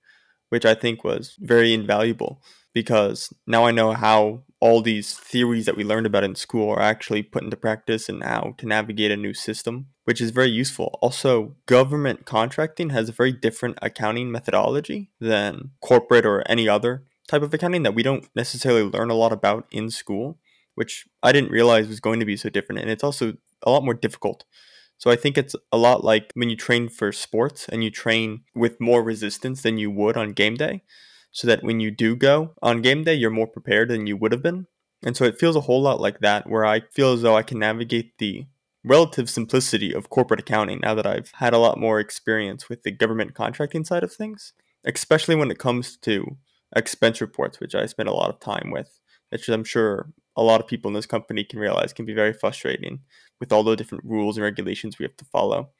which 0.48 0.64
I 0.64 0.74
think 0.74 1.02
was 1.02 1.36
very 1.40 1.74
invaluable 1.74 2.40
because 2.72 3.32
now 3.46 3.66
I 3.66 3.70
know 3.70 3.92
how 3.92 4.42
all 4.60 4.82
these 4.82 5.14
theories 5.14 5.64
that 5.66 5.76
we 5.76 5.84
learned 5.84 6.06
about 6.06 6.24
in 6.24 6.34
school 6.34 6.70
are 6.70 6.82
actually 6.82 7.22
put 7.22 7.42
into 7.42 7.56
practice 7.56 8.08
and 8.08 8.22
how 8.22 8.54
to 8.58 8.66
navigate 8.66 9.10
a 9.10 9.16
new 9.16 9.32
system, 9.32 9.86
which 10.04 10.20
is 10.20 10.30
very 10.30 10.50
useful. 10.50 10.98
Also, 11.00 11.56
government 11.66 12.26
contracting 12.26 12.90
has 12.90 13.08
a 13.08 13.12
very 13.12 13.32
different 13.32 13.78
accounting 13.80 14.30
methodology 14.30 15.10
than 15.18 15.70
corporate 15.80 16.26
or 16.26 16.42
any 16.46 16.68
other 16.68 17.04
type 17.26 17.42
of 17.42 17.54
accounting 17.54 17.84
that 17.84 17.94
we 17.94 18.02
don't 18.02 18.28
necessarily 18.36 18.82
learn 18.82 19.10
a 19.10 19.14
lot 19.14 19.32
about 19.32 19.66
in 19.70 19.88
school, 19.88 20.38
which 20.74 21.06
I 21.22 21.32
didn't 21.32 21.52
realize 21.52 21.88
was 21.88 22.00
going 22.00 22.20
to 22.20 22.26
be 22.26 22.36
so 22.36 22.50
different. 22.50 22.82
And 22.82 22.90
it's 22.90 23.04
also 23.04 23.34
a 23.62 23.70
lot 23.70 23.84
more 23.84 23.94
difficult. 23.94 24.44
So 24.98 25.10
I 25.10 25.16
think 25.16 25.38
it's 25.38 25.56
a 25.72 25.78
lot 25.78 26.04
like 26.04 26.30
when 26.34 26.50
you 26.50 26.56
train 26.56 26.90
for 26.90 27.10
sports 27.12 27.66
and 27.68 27.82
you 27.82 27.90
train 27.90 28.42
with 28.54 28.80
more 28.80 29.02
resistance 29.02 29.62
than 29.62 29.78
you 29.78 29.90
would 29.90 30.18
on 30.18 30.32
game 30.32 30.56
day 30.56 30.82
so 31.32 31.46
that 31.46 31.62
when 31.62 31.80
you 31.80 31.90
do 31.90 32.16
go 32.16 32.54
on 32.62 32.82
game 32.82 33.04
day, 33.04 33.14
you're 33.14 33.30
more 33.30 33.46
prepared 33.46 33.88
than 33.88 34.06
you 34.06 34.16
would 34.16 34.32
have 34.32 34.42
been. 34.42 34.66
And 35.02 35.16
so 35.16 35.24
it 35.24 35.38
feels 35.38 35.56
a 35.56 35.62
whole 35.62 35.80
lot 35.80 36.00
like 36.00 36.20
that, 36.20 36.48
where 36.48 36.66
I 36.66 36.80
feel 36.92 37.12
as 37.12 37.22
though 37.22 37.36
I 37.36 37.42
can 37.42 37.58
navigate 37.58 38.18
the 38.18 38.46
relative 38.84 39.28
simplicity 39.28 39.92
of 39.92 40.10
corporate 40.10 40.40
accounting 40.40 40.80
now 40.80 40.94
that 40.94 41.06
I've 41.06 41.32
had 41.36 41.52
a 41.52 41.58
lot 41.58 41.78
more 41.78 42.00
experience 42.00 42.68
with 42.68 42.82
the 42.82 42.90
government 42.90 43.34
contracting 43.34 43.84
side 43.84 44.02
of 44.02 44.12
things, 44.12 44.52
especially 44.84 45.36
when 45.36 45.50
it 45.50 45.58
comes 45.58 45.96
to 45.98 46.36
expense 46.74 47.20
reports, 47.20 47.60
which 47.60 47.74
I 47.74 47.86
spend 47.86 48.08
a 48.08 48.14
lot 48.14 48.30
of 48.30 48.40
time 48.40 48.70
with, 48.70 48.98
which 49.30 49.48
I'm 49.48 49.64
sure 49.64 50.12
a 50.36 50.42
lot 50.42 50.60
of 50.60 50.66
people 50.66 50.88
in 50.88 50.94
this 50.94 51.06
company 51.06 51.44
can 51.44 51.58
realize 51.58 51.92
can 51.92 52.06
be 52.06 52.14
very 52.14 52.32
frustrating 52.32 53.00
with 53.38 53.52
all 53.52 53.62
the 53.62 53.76
different 53.76 54.04
rules 54.04 54.36
and 54.36 54.44
regulations 54.44 54.98
we 54.98 55.04
have 55.04 55.16
to 55.16 55.24
follow, 55.26 55.70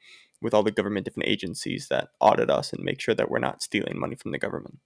with 0.41 0.53
all 0.53 0.63
the 0.63 0.71
government 0.71 1.05
different 1.05 1.29
agencies 1.29 1.87
that 1.89 2.09
audit 2.19 2.49
us 2.49 2.73
and 2.73 2.83
make 2.83 2.99
sure 2.99 3.15
that 3.15 3.29
we're 3.29 3.39
not 3.39 3.63
stealing 3.63 3.99
money 3.99 4.15
from 4.15 4.31
the 4.31 4.39
government. 4.39 4.79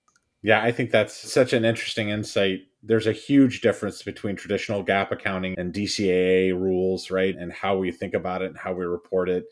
Yeah, 0.45 0.61
I 0.61 0.71
think 0.71 0.91
that's 0.91 1.15
such 1.15 1.53
an 1.53 1.65
interesting 1.65 2.09
insight. 2.09 2.67
There's 2.83 3.07
a 3.07 3.11
huge 3.11 3.61
difference 3.61 4.03
between 4.03 4.35
traditional 4.35 4.85
GAAP 4.85 5.09
accounting 5.09 5.55
and 5.57 5.73
DCAA 5.73 6.51
rules, 6.53 7.09
right? 7.09 7.35
And 7.35 7.51
how 7.51 7.77
we 7.77 7.91
think 7.91 8.13
about 8.13 8.43
it 8.43 8.51
and 8.51 8.57
how 8.59 8.71
we 8.73 8.85
report 8.85 9.27
it. 9.27 9.45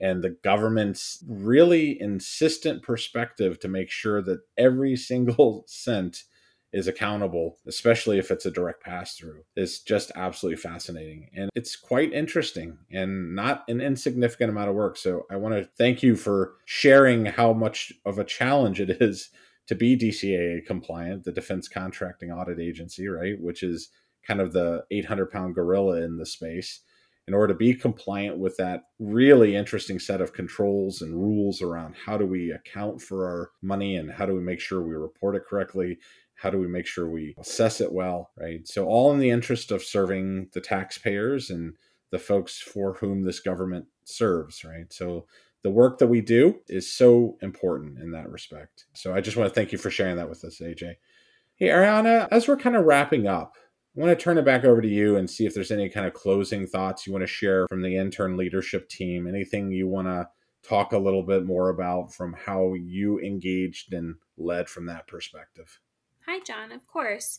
And 0.00 0.20
the 0.20 0.36
government's 0.42 1.22
really 1.28 1.96
insistent 2.00 2.82
perspective 2.82 3.60
to 3.60 3.68
make 3.68 3.88
sure 3.88 4.20
that 4.20 4.40
every 4.58 4.96
single 5.10 5.62
cent 5.68 6.24
is 6.72 6.88
accountable, 6.88 7.58
especially 7.68 8.18
if 8.18 8.32
it's 8.32 8.46
a 8.46 8.50
direct 8.50 8.82
pass 8.82 9.14
through, 9.14 9.44
is 9.54 9.78
just 9.78 10.10
absolutely 10.16 10.60
fascinating. 10.60 11.28
And 11.36 11.50
it's 11.54 11.76
quite 11.76 12.12
interesting 12.12 12.78
and 12.90 13.36
not 13.36 13.62
an 13.68 13.80
insignificant 13.80 14.50
amount 14.50 14.70
of 14.70 14.74
work. 14.74 14.96
So 14.96 15.24
I 15.30 15.36
want 15.36 15.54
to 15.54 15.70
thank 15.78 16.02
you 16.02 16.16
for 16.16 16.54
sharing 16.64 17.26
how 17.26 17.52
much 17.52 17.92
of 18.04 18.18
a 18.18 18.24
challenge 18.24 18.80
it 18.80 19.00
is 19.00 19.30
to 19.72 19.78
be 19.78 19.96
DCAA 19.96 20.66
compliant, 20.66 21.24
the 21.24 21.32
Defense 21.32 21.66
Contracting 21.66 22.30
Audit 22.30 22.60
Agency, 22.60 23.08
right, 23.08 23.40
which 23.40 23.62
is 23.62 23.88
kind 24.26 24.38
of 24.40 24.52
the 24.52 24.84
800 24.90 25.30
pound 25.30 25.54
gorilla 25.54 26.02
in 26.02 26.18
the 26.18 26.26
space. 26.26 26.80
In 27.26 27.32
order 27.32 27.54
to 27.54 27.58
be 27.58 27.72
compliant 27.72 28.36
with 28.38 28.56
that 28.58 28.82
really 28.98 29.56
interesting 29.56 29.98
set 29.98 30.20
of 30.20 30.34
controls 30.34 31.00
and 31.00 31.14
rules 31.14 31.62
around 31.62 31.94
how 32.04 32.18
do 32.18 32.26
we 32.26 32.50
account 32.50 33.00
for 33.00 33.26
our 33.26 33.50
money 33.62 33.96
and 33.96 34.10
how 34.10 34.26
do 34.26 34.34
we 34.34 34.42
make 34.42 34.60
sure 34.60 34.82
we 34.82 34.94
report 34.94 35.36
it 35.36 35.46
correctly, 35.48 35.98
how 36.34 36.50
do 36.50 36.58
we 36.58 36.68
make 36.68 36.86
sure 36.86 37.08
we 37.08 37.34
assess 37.38 37.80
it 37.80 37.92
well, 37.92 38.30
right? 38.36 38.68
So, 38.68 38.84
all 38.84 39.10
in 39.12 39.20
the 39.20 39.30
interest 39.30 39.70
of 39.70 39.82
serving 39.82 40.48
the 40.52 40.60
taxpayers 40.60 41.48
and 41.48 41.74
the 42.10 42.18
folks 42.18 42.60
for 42.60 42.94
whom 42.94 43.22
this 43.22 43.40
government 43.40 43.86
serves, 44.04 44.64
right? 44.64 44.92
So, 44.92 45.26
the 45.62 45.70
work 45.70 45.98
that 45.98 46.08
we 46.08 46.20
do 46.20 46.60
is 46.68 46.92
so 46.92 47.36
important 47.40 47.98
in 47.98 48.10
that 48.12 48.30
respect. 48.30 48.86
So 48.94 49.14
I 49.14 49.20
just 49.20 49.36
want 49.36 49.48
to 49.48 49.54
thank 49.54 49.72
you 49.72 49.78
for 49.78 49.90
sharing 49.90 50.16
that 50.16 50.28
with 50.28 50.44
us, 50.44 50.60
AJ. 50.60 50.96
Hey, 51.54 51.66
Ariana, 51.66 52.28
as 52.30 52.48
we're 52.48 52.56
kind 52.56 52.76
of 52.76 52.84
wrapping 52.84 53.26
up, 53.26 53.56
I 53.96 54.00
want 54.00 54.18
to 54.18 54.22
turn 54.22 54.38
it 54.38 54.44
back 54.44 54.64
over 54.64 54.80
to 54.80 54.88
you 54.88 55.16
and 55.16 55.28
see 55.28 55.46
if 55.46 55.54
there's 55.54 55.70
any 55.70 55.88
kind 55.88 56.06
of 56.06 56.14
closing 56.14 56.66
thoughts 56.66 57.06
you 57.06 57.12
want 57.12 57.22
to 57.22 57.28
share 57.28 57.68
from 57.68 57.82
the 57.82 57.96
intern 57.96 58.36
leadership 58.36 58.88
team. 58.88 59.26
Anything 59.26 59.70
you 59.70 59.86
want 59.86 60.08
to 60.08 60.28
talk 60.66 60.92
a 60.92 60.98
little 60.98 61.22
bit 61.22 61.44
more 61.44 61.68
about 61.68 62.12
from 62.12 62.32
how 62.32 62.74
you 62.74 63.20
engaged 63.20 63.92
and 63.92 64.14
led 64.38 64.68
from 64.68 64.86
that 64.86 65.06
perspective. 65.06 65.80
Hi, 66.26 66.40
John, 66.40 66.72
of 66.72 66.86
course. 66.86 67.38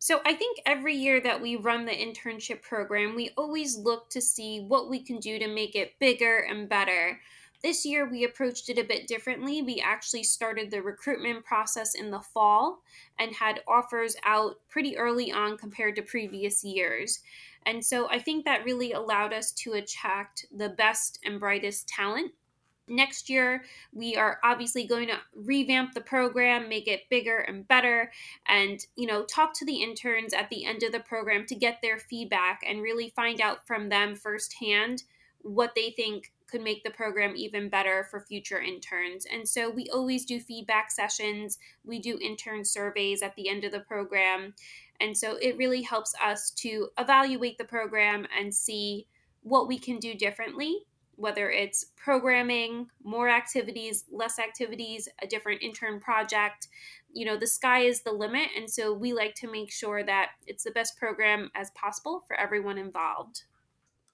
So, 0.00 0.20
I 0.24 0.34
think 0.34 0.60
every 0.64 0.94
year 0.94 1.20
that 1.20 1.40
we 1.40 1.56
run 1.56 1.84
the 1.84 1.92
internship 1.92 2.62
program, 2.62 3.16
we 3.16 3.30
always 3.36 3.76
look 3.76 4.08
to 4.10 4.20
see 4.20 4.60
what 4.60 4.88
we 4.88 5.00
can 5.00 5.18
do 5.18 5.38
to 5.38 5.48
make 5.48 5.74
it 5.74 5.98
bigger 5.98 6.38
and 6.38 6.68
better. 6.68 7.20
This 7.62 7.84
year, 7.84 8.08
we 8.08 8.22
approached 8.22 8.68
it 8.68 8.78
a 8.78 8.84
bit 8.84 9.08
differently. 9.08 9.60
We 9.60 9.80
actually 9.84 10.22
started 10.22 10.70
the 10.70 10.82
recruitment 10.82 11.44
process 11.44 11.96
in 11.96 12.12
the 12.12 12.20
fall 12.20 12.82
and 13.18 13.34
had 13.34 13.62
offers 13.66 14.14
out 14.24 14.60
pretty 14.68 14.96
early 14.96 15.32
on 15.32 15.58
compared 15.58 15.96
to 15.96 16.02
previous 16.02 16.62
years. 16.62 17.18
And 17.66 17.84
so 17.84 18.08
I 18.08 18.20
think 18.20 18.44
that 18.44 18.64
really 18.64 18.92
allowed 18.92 19.32
us 19.32 19.50
to 19.52 19.72
attract 19.72 20.46
the 20.56 20.68
best 20.68 21.18
and 21.24 21.40
brightest 21.40 21.88
talent. 21.88 22.32
Next 22.88 23.28
year, 23.28 23.64
we 23.92 24.16
are 24.16 24.38
obviously 24.42 24.86
going 24.86 25.08
to 25.08 25.18
revamp 25.34 25.94
the 25.94 26.00
program, 26.00 26.68
make 26.68 26.88
it 26.88 27.08
bigger 27.10 27.38
and 27.38 27.66
better, 27.68 28.10
and 28.48 28.84
you 28.96 29.06
know, 29.06 29.24
talk 29.24 29.54
to 29.54 29.64
the 29.64 29.82
interns 29.82 30.32
at 30.32 30.50
the 30.50 30.64
end 30.64 30.82
of 30.82 30.92
the 30.92 31.00
program 31.00 31.46
to 31.46 31.54
get 31.54 31.80
their 31.82 31.98
feedback 31.98 32.62
and 32.66 32.82
really 32.82 33.10
find 33.10 33.40
out 33.40 33.66
from 33.66 33.88
them 33.88 34.14
firsthand 34.14 35.04
what 35.42 35.74
they 35.74 35.90
think 35.90 36.32
could 36.50 36.62
make 36.62 36.82
the 36.82 36.90
program 36.90 37.34
even 37.36 37.68
better 37.68 38.06
for 38.10 38.20
future 38.20 38.60
interns. 38.60 39.26
And 39.30 39.46
so 39.46 39.68
we 39.70 39.88
always 39.92 40.24
do 40.24 40.40
feedback 40.40 40.90
sessions, 40.90 41.58
we 41.84 41.98
do 41.98 42.18
intern 42.20 42.64
surveys 42.64 43.22
at 43.22 43.36
the 43.36 43.48
end 43.48 43.64
of 43.64 43.72
the 43.72 43.80
program. 43.80 44.54
And 45.00 45.16
so 45.16 45.36
it 45.36 45.56
really 45.56 45.82
helps 45.82 46.14
us 46.22 46.50
to 46.52 46.88
evaluate 46.98 47.58
the 47.58 47.64
program 47.64 48.26
and 48.36 48.54
see 48.54 49.06
what 49.42 49.68
we 49.68 49.78
can 49.78 49.98
do 49.98 50.14
differently, 50.14 50.78
whether 51.18 51.50
it's 51.50 51.84
programming, 51.96 52.86
more 53.02 53.28
activities, 53.28 54.04
less 54.10 54.38
activities, 54.38 55.08
a 55.20 55.26
different 55.26 55.62
intern 55.62 55.98
project. 55.98 56.68
You 57.12 57.26
know, 57.26 57.36
the 57.36 57.46
sky 57.46 57.80
is 57.80 58.02
the 58.02 58.12
limit. 58.12 58.48
And 58.56 58.70
so 58.70 58.92
we 58.92 59.12
like 59.12 59.34
to 59.36 59.50
make 59.50 59.72
sure 59.72 60.04
that 60.04 60.30
it's 60.46 60.62
the 60.62 60.70
best 60.70 60.96
program 60.96 61.50
as 61.56 61.70
possible 61.72 62.24
for 62.28 62.38
everyone 62.38 62.78
involved. 62.78 63.42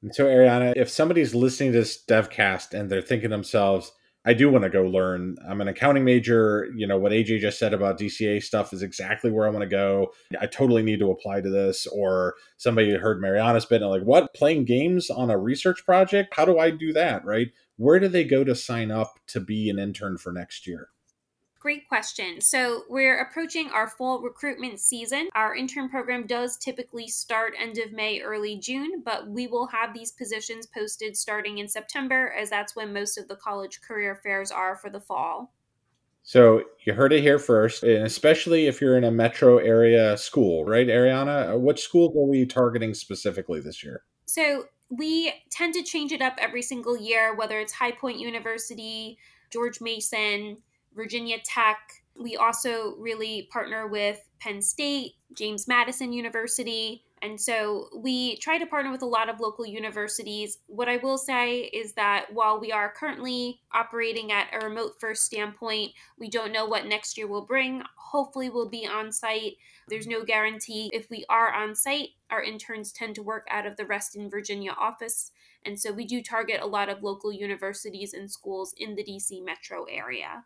And 0.02 0.14
so, 0.14 0.26
Ariana, 0.26 0.72
if 0.76 0.88
somebody's 0.88 1.34
listening 1.34 1.72
to 1.72 1.78
this 1.78 2.02
DevCast 2.08 2.72
and 2.72 2.90
they're 2.90 3.02
thinking 3.02 3.30
themselves, 3.30 3.92
I 4.26 4.32
do 4.32 4.50
want 4.50 4.64
to 4.64 4.70
go 4.70 4.82
learn. 4.82 5.37
I'm 5.46 5.60
an 5.60 5.68
accounting 5.68 6.04
major. 6.04 6.68
You 6.74 6.87
know, 6.87 6.98
what 6.98 7.12
AJ 7.12 7.40
just 7.40 7.58
said 7.58 7.74
about 7.74 7.98
DCA 7.98 8.42
stuff 8.42 8.72
is 8.72 8.82
exactly 8.82 9.30
where 9.30 9.46
I 9.46 9.50
want 9.50 9.62
to 9.62 9.68
go. 9.68 10.12
I 10.40 10.46
totally 10.46 10.82
need 10.82 11.00
to 11.00 11.10
apply 11.10 11.42
to 11.42 11.50
this. 11.50 11.87
Or 11.87 12.34
somebody 12.56 12.94
heard 12.94 13.20
Mariana's 13.20 13.66
bit 13.66 13.82
and 13.82 13.90
like, 13.90 14.02
what? 14.02 14.32
Playing 14.32 14.64
games 14.64 15.10
on 15.10 15.30
a 15.30 15.38
research 15.38 15.84
project? 15.84 16.34
How 16.34 16.46
do 16.46 16.58
I 16.58 16.70
do 16.70 16.92
that? 16.94 17.24
Right? 17.24 17.48
Where 17.76 17.98
do 17.98 18.08
they 18.08 18.24
go 18.24 18.44
to 18.44 18.54
sign 18.54 18.90
up 18.90 19.18
to 19.28 19.40
be 19.40 19.68
an 19.68 19.78
intern 19.78 20.16
for 20.16 20.32
next 20.32 20.66
year? 20.66 20.88
Great 21.64 21.88
question. 21.88 22.42
So, 22.42 22.83
we're 22.90 23.22
approaching 23.22 23.70
our 23.70 23.88
fall 23.88 24.20
recruitment 24.20 24.79
season. 24.79 25.31
Our 25.35 25.57
intern 25.57 25.88
program 25.88 26.27
does 26.27 26.59
typically 26.59 27.09
start 27.09 27.55
end 27.59 27.79
of 27.79 27.90
May, 27.90 28.20
early 28.20 28.59
June, 28.59 29.03
but 29.03 29.29
we 29.29 29.46
will 29.46 29.68
have 29.68 29.94
these 29.94 30.12
positions 30.12 30.66
posted 30.66 31.16
starting 31.16 31.57
in 31.57 31.66
September, 31.66 32.35
as 32.38 32.50
that's 32.50 32.77
when 32.77 32.92
most 32.92 33.16
of 33.16 33.29
the 33.29 33.37
college 33.37 33.81
career 33.81 34.20
fairs 34.22 34.50
are 34.50 34.77
for 34.77 34.90
the 34.90 35.00
fall. 35.00 35.55
So, 36.22 36.64
you 36.85 36.92
heard 36.92 37.14
it 37.14 37.22
here 37.22 37.38
first, 37.38 37.83
and 37.83 38.05
especially 38.05 38.66
if 38.66 38.83
you're 38.83 38.98
in 38.98 39.05
a 39.05 39.11
metro 39.11 39.57
area 39.57 40.18
school, 40.18 40.66
right, 40.66 40.88
Ariana? 40.88 41.55
Uh, 41.55 41.59
what 41.59 41.79
schools 41.79 42.14
are 42.14 42.29
we 42.29 42.44
targeting 42.44 42.92
specifically 42.92 43.61
this 43.61 43.83
year? 43.83 44.03
So, 44.27 44.66
we 44.90 45.33
tend 45.50 45.72
to 45.72 45.83
change 45.83 46.12
it 46.12 46.20
up 46.20 46.35
every 46.37 46.61
single 46.61 46.98
year, 46.98 47.35
whether 47.35 47.59
it's 47.59 47.72
High 47.72 47.92
Point 47.92 48.18
University, 48.18 49.16
George 49.50 49.81
Mason, 49.81 50.59
Virginia 50.94 51.38
Tech. 51.44 51.78
We 52.20 52.37
also 52.37 52.94
really 52.96 53.48
partner 53.52 53.87
with 53.88 54.20
Penn 54.40 54.62
State, 54.62 55.14
James 55.35 55.66
Madison 55.66 56.12
University, 56.12 57.04
And 57.24 57.40
so 57.40 57.88
we 57.96 58.37
try 58.37 58.59
to 58.59 58.66
partner 58.66 58.92
with 58.92 59.00
a 59.00 59.07
lot 59.07 59.30
of 59.30 59.40
local 59.40 59.64
universities. 59.64 60.59
What 60.66 60.90
I 60.90 60.98
will 60.98 61.16
say 61.16 61.61
is 61.61 61.94
that 61.94 62.26
while 62.35 62.61
we 62.61 62.70
are 62.70 62.92
currently 62.92 63.62
operating 63.72 64.30
at 64.30 64.48
a 64.52 64.62
remote 64.62 64.96
first 65.00 65.24
standpoint, 65.24 65.92
we 66.18 66.28
don't 66.28 66.52
know 66.52 66.66
what 66.66 66.85
next 66.85 67.16
year 67.16 67.26
will 67.26 67.46
bring. 67.46 67.83
Hopefully, 67.96 68.50
we'll 68.50 68.68
be 68.68 68.87
on 68.87 69.11
site. 69.11 69.54
There's 69.88 70.07
no 70.07 70.22
guarantee. 70.22 70.90
If 70.92 71.09
we 71.09 71.24
are 71.30 71.50
on 71.50 71.74
site, 71.74 72.11
our 72.28 72.42
interns 72.42 72.92
tend 72.92 73.14
to 73.14 73.22
work 73.22 73.46
out 73.50 73.64
of 73.64 73.78
the 73.78 73.87
Reston, 73.87 74.28
Virginia 74.28 74.72
office. 74.78 75.30
And 75.64 75.80
so 75.80 75.92
we 75.92 76.04
do 76.04 76.22
target 76.22 76.61
a 76.61 76.66
lot 76.66 76.90
of 76.90 77.02
local 77.02 77.33
universities 77.33 78.12
and 78.12 78.30
schools 78.30 78.74
in 78.76 78.96
the 78.96 79.02
DC 79.02 79.42
metro 79.42 79.85
area. 79.85 80.44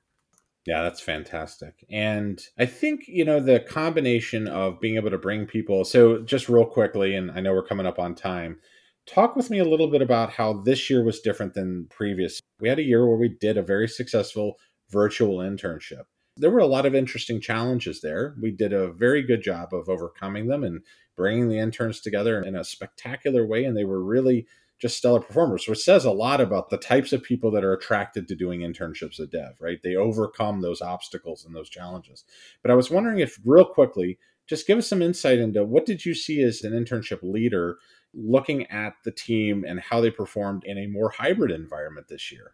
Yeah, 0.67 0.83
that's 0.83 1.01
fantastic. 1.01 1.85
And 1.91 2.41
I 2.59 2.67
think, 2.67 3.05
you 3.09 3.25
know, 3.25 3.41
the 3.41 3.61
combination 3.61 4.49
of 4.49 4.81
being 4.81 4.97
able 4.97 5.11
to 5.11 5.19
bring 5.19 5.47
people. 5.47 5.85
So, 5.85 6.19
just 6.23 6.49
real 6.49 6.67
quickly, 6.67 7.15
and 7.15 7.31
I 7.31 7.41
know 7.41 7.55
we're 7.55 7.63
coming 7.67 7.87
up 7.87 7.99
on 7.99 8.15
time, 8.15 8.59
talk 9.07 9.35
with 9.35 9.49
me 9.51 9.59
a 9.61 9.65
little 9.65 9.89
bit 9.91 10.03
about 10.03 10.31
how 10.33 10.53
this 10.55 10.91
year 10.91 11.03
was 11.03 11.21
different 11.21 11.55
than 11.55 11.87
previous. 11.91 12.41
We 12.61 12.69
had 12.69 12.79
a 12.79 12.83
year 12.83 13.07
where 13.07 13.17
we 13.17 13.31
did 13.31 13.57
a 13.57 13.63
very 13.63 13.89
successful 13.89 14.59
virtual 14.91 15.39
internship. 15.39 16.03
There 16.37 16.51
were 16.51 16.59
a 16.61 16.67
lot 16.67 16.87
of 16.87 16.95
interesting 16.95 17.41
challenges 17.41 18.01
there. 18.03 18.37
We 18.41 18.51
did 18.51 18.73
a 18.73 18.93
very 18.93 19.23
good 19.23 19.43
job 19.43 19.73
of 19.73 19.89
overcoming 19.89 20.49
them 20.49 20.65
and 20.65 20.81
bringing 21.17 21.49
the 21.49 21.59
interns 21.59 22.01
together 22.01 22.43
in 22.43 22.55
a 22.55 22.63
spectacular 22.65 23.47
way. 23.47 23.65
And 23.65 23.77
they 23.77 23.85
were 23.85 24.05
really 24.05 24.47
just 24.79 24.97
stellar 24.97 25.21
performers, 25.21 25.67
which 25.67 25.83
says 25.83 26.05
a 26.05 26.11
lot 26.11 26.41
about 26.41 26.71
the 26.71 26.79
types 26.79 27.13
of 27.13 27.23
people 27.23 27.51
that 27.51 27.65
are 27.65 27.73
attracted 27.73 28.29
to 28.29 28.37
doing 28.37 28.61
internships 28.61 29.19
at 29.19 29.31
Dev, 29.31 29.57
right? 29.61 29.81
They 29.83 29.97
overcome 29.97 30.61
those 30.61 30.81
obstacles 30.81 31.45
and 31.45 31.55
those 31.55 31.69
challenges. 31.69 32.25
But 32.63 32.71
I 32.71 32.75
was 32.75 32.91
wondering 32.91 33.19
if, 33.19 33.39
real 33.45 33.65
quickly, 33.65 34.19
just 34.47 34.67
give 34.67 34.79
us 34.79 34.89
some 34.89 35.03
insight 35.03 35.39
into 35.39 35.65
what 35.65 35.85
did 35.85 36.05
you 36.05 36.15
see 36.15 36.43
as 36.43 36.63
an 36.63 36.73
internship 36.73 37.23
leader 37.23 37.79
looking 38.15 38.67
at 38.69 38.95
the 39.05 39.11
team 39.11 39.65
and 39.67 39.81
how 39.81 40.01
they 40.01 40.11
performed 40.11 40.63
in 40.65 40.79
a 40.79 40.87
more 40.87 41.11
hybrid 41.11 41.51
environment 41.51 42.07
this 42.09 42.33
year? 42.33 42.53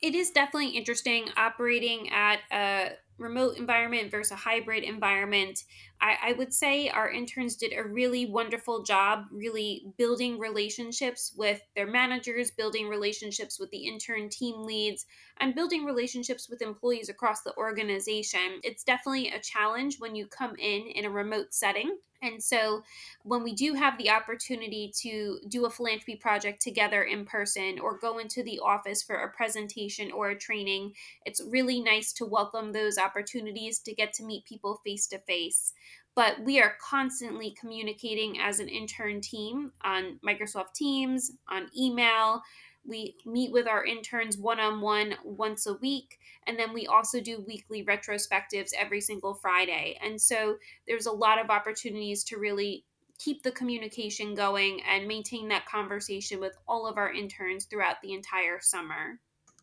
It 0.00 0.14
is 0.14 0.30
definitely 0.30 0.70
interesting 0.70 1.28
operating 1.36 2.10
at 2.10 2.40
a 2.52 2.92
remote 3.18 3.56
environment 3.56 4.10
versus 4.10 4.32
a 4.32 4.36
hybrid 4.36 4.84
environment. 4.84 5.64
I, 6.00 6.16
I, 6.22 6.32
would 6.34 6.52
say 6.52 6.88
our 6.88 7.10
interns 7.10 7.56
did 7.56 7.72
a 7.72 7.82
really 7.82 8.26
wonderful 8.26 8.82
job, 8.82 9.24
really 9.30 9.86
building 9.96 10.38
relationships 10.38 11.32
with 11.36 11.60
their 11.74 11.86
managers, 11.86 12.50
building 12.50 12.88
relationships 12.88 13.58
with 13.58 13.70
the 13.70 13.86
intern 13.86 14.28
team 14.28 14.64
leads, 14.64 15.06
and 15.38 15.54
building 15.54 15.84
relationships 15.84 16.48
with 16.48 16.62
employees 16.62 17.08
across 17.08 17.42
the 17.42 17.56
organization. 17.56 18.60
It's 18.62 18.84
definitely 18.84 19.30
a 19.30 19.40
challenge 19.40 19.96
when 19.98 20.14
you 20.14 20.26
come 20.26 20.54
in 20.58 20.86
in 20.88 21.04
a 21.04 21.10
remote 21.10 21.54
setting. 21.54 21.96
And 22.22 22.42
so, 22.42 22.82
when 23.24 23.42
we 23.42 23.54
do 23.54 23.74
have 23.74 23.98
the 23.98 24.10
opportunity 24.10 24.90
to 25.02 25.38
do 25.48 25.66
a 25.66 25.70
philanthropy 25.70 26.16
project 26.16 26.62
together 26.62 27.02
in 27.02 27.26
person 27.26 27.78
or 27.78 27.98
go 27.98 28.18
into 28.18 28.42
the 28.42 28.58
office 28.64 29.02
for 29.02 29.16
a 29.16 29.30
presentation 29.30 30.10
or 30.10 30.30
a 30.30 30.38
training, 30.38 30.94
it's 31.26 31.42
really 31.50 31.80
nice 31.80 32.12
to 32.14 32.24
welcome 32.24 32.72
those 32.72 32.96
opportunities 32.96 33.80
to 33.80 33.94
get 33.94 34.14
to 34.14 34.24
meet 34.24 34.46
people 34.46 34.80
face 34.82 35.06
to 35.08 35.18
face 35.18 35.74
but 36.16 36.40
we 36.42 36.60
are 36.60 36.76
constantly 36.80 37.54
communicating 37.60 38.40
as 38.40 38.58
an 38.58 38.68
intern 38.68 39.20
team 39.20 39.70
on 39.84 40.18
Microsoft 40.26 40.72
Teams, 40.74 41.32
on 41.48 41.68
email. 41.76 42.42
We 42.86 43.16
meet 43.26 43.52
with 43.52 43.68
our 43.68 43.84
interns 43.84 44.38
one 44.38 44.58
on 44.58 44.80
one 44.80 45.16
once 45.24 45.66
a 45.66 45.74
week, 45.74 46.18
and 46.46 46.58
then 46.58 46.72
we 46.72 46.86
also 46.86 47.20
do 47.20 47.44
weekly 47.46 47.84
retrospectives 47.84 48.70
every 48.78 49.00
single 49.00 49.34
Friday. 49.34 49.98
And 50.02 50.20
so 50.20 50.56
there's 50.88 51.06
a 51.06 51.12
lot 51.12 51.38
of 51.38 51.50
opportunities 51.50 52.24
to 52.24 52.38
really 52.38 52.84
keep 53.18 53.42
the 53.42 53.52
communication 53.52 54.34
going 54.34 54.80
and 54.88 55.06
maintain 55.06 55.48
that 55.48 55.66
conversation 55.66 56.40
with 56.40 56.52
all 56.66 56.86
of 56.86 56.96
our 56.96 57.12
interns 57.12 57.64
throughout 57.64 57.96
the 58.02 58.12
entire 58.12 58.60
summer. 58.60 59.18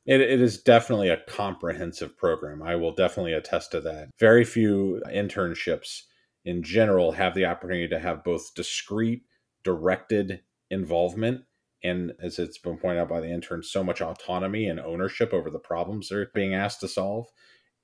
It, 0.06 0.22
it 0.22 0.42
is 0.42 0.62
definitely 0.62 1.10
a 1.10 1.22
comprehensive 1.28 2.18
program. 2.18 2.62
I 2.62 2.76
will 2.76 2.94
definitely 2.94 3.34
attest 3.34 3.72
to 3.72 3.82
that. 3.82 4.10
Very 4.20 4.44
few 4.44 5.02
internships 5.08 6.04
in 6.46 6.64
general 6.64 7.14
have 7.14 7.36
the 7.36 7.46
opportunity 7.46 7.88
to 7.88 8.00
have 8.00 8.24
both 8.24 8.54
discrete, 8.56 9.24
directed 9.64 10.42
involvement 10.70 11.44
and 11.84 12.14
as 12.22 12.40
it's 12.40 12.58
been 12.58 12.78
pointed 12.78 13.02
out 13.02 13.10
by 13.10 13.20
the 13.20 13.32
interns, 13.32 13.70
so 13.70 13.84
much 13.84 14.02
autonomy 14.02 14.68
and 14.68 14.80
ownership 14.80 15.34
over 15.34 15.50
the 15.50 15.60
problems 15.60 16.10
they're 16.10 16.30
being 16.34 16.54
asked 16.54 16.80
to 16.80 16.88
solve. 16.88 17.28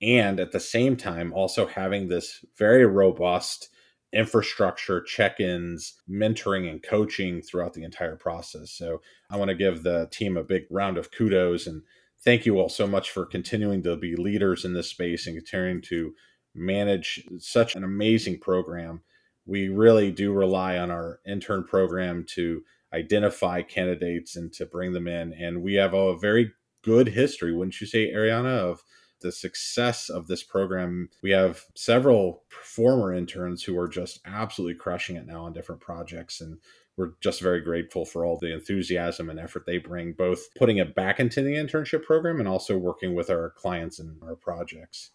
And 0.01 0.39
at 0.39 0.53
the 0.53 0.59
same 0.59 0.95
time, 0.95 1.33
also 1.33 1.67
having 1.67 2.07
this 2.07 2.45
very 2.57 2.85
robust 2.85 3.69
infrastructure, 4.13 5.01
check 5.01 5.39
ins, 5.39 6.01
mentoring, 6.09 6.69
and 6.69 6.81
coaching 6.81 7.41
throughout 7.41 7.73
the 7.73 7.83
entire 7.83 8.15
process. 8.15 8.71
So 8.71 9.01
I 9.29 9.35
want 9.35 9.49
to 9.49 9.55
give 9.55 9.83
the 9.83 10.07
team 10.11 10.37
a 10.37 10.43
big 10.43 10.63
round 10.71 10.97
of 10.97 11.11
kudos 11.11 11.67
and 11.67 11.83
thank 12.23 12.45
you 12.45 12.59
all 12.59 12.69
so 12.69 12.87
much 12.87 13.11
for 13.11 13.25
continuing 13.25 13.83
to 13.83 13.95
be 13.97 14.15
leaders 14.15 14.65
in 14.65 14.73
this 14.73 14.89
space 14.89 15.27
and 15.27 15.35
continuing 15.35 15.81
to 15.83 16.13
manage 16.59 17.23
such 17.39 17.75
an 17.75 17.83
amazing 17.83 18.39
program. 18.39 19.01
We 19.45 19.69
really 19.69 20.11
do 20.11 20.31
rely 20.31 20.77
on 20.77 20.91
our 20.91 21.19
intern 21.25 21.63
program 21.63 22.25
to 22.35 22.61
identify 22.93 23.61
candidates 23.61 24.35
and 24.35 24.51
to 24.53 24.65
bring 24.65 24.93
them 24.93 25.07
in. 25.07 25.33
And 25.33 25.63
we 25.63 25.75
have 25.75 25.93
a 25.93 26.17
very 26.17 26.51
good 26.83 27.09
history, 27.09 27.53
wouldn't 27.53 27.79
you 27.81 27.87
say, 27.87 28.11
Ariana, 28.11 28.57
of 28.57 28.83
the 29.21 29.31
success 29.31 30.09
of 30.09 30.27
this 30.27 30.43
program. 30.43 31.09
We 31.21 31.31
have 31.31 31.65
several 31.75 32.43
former 32.49 33.13
interns 33.13 33.63
who 33.63 33.77
are 33.77 33.87
just 33.87 34.19
absolutely 34.25 34.75
crushing 34.75 35.15
it 35.17 35.25
now 35.25 35.45
on 35.45 35.53
different 35.53 35.81
projects. 35.81 36.41
And 36.41 36.59
we're 36.97 37.13
just 37.21 37.41
very 37.41 37.61
grateful 37.61 38.05
for 38.05 38.25
all 38.25 38.37
the 38.37 38.53
enthusiasm 38.53 39.29
and 39.29 39.39
effort 39.39 39.65
they 39.65 39.77
bring, 39.77 40.13
both 40.13 40.53
putting 40.57 40.77
it 40.77 40.95
back 40.95 41.19
into 41.19 41.41
the 41.41 41.55
internship 41.55 42.03
program 42.03 42.39
and 42.39 42.47
also 42.47 42.77
working 42.77 43.13
with 43.13 43.29
our 43.29 43.51
clients 43.51 43.99
and 43.99 44.21
our 44.23 44.35
projects. 44.35 45.11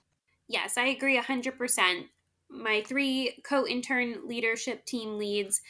Yes, 0.49 0.77
I 0.77 0.87
agree 0.87 1.19
100%. 1.19 2.09
My 2.51 2.83
three 2.87 3.43
co 3.45 3.67
intern 3.67 4.29
leadership 4.29 4.85
team 4.85 5.19
leads 5.19 5.61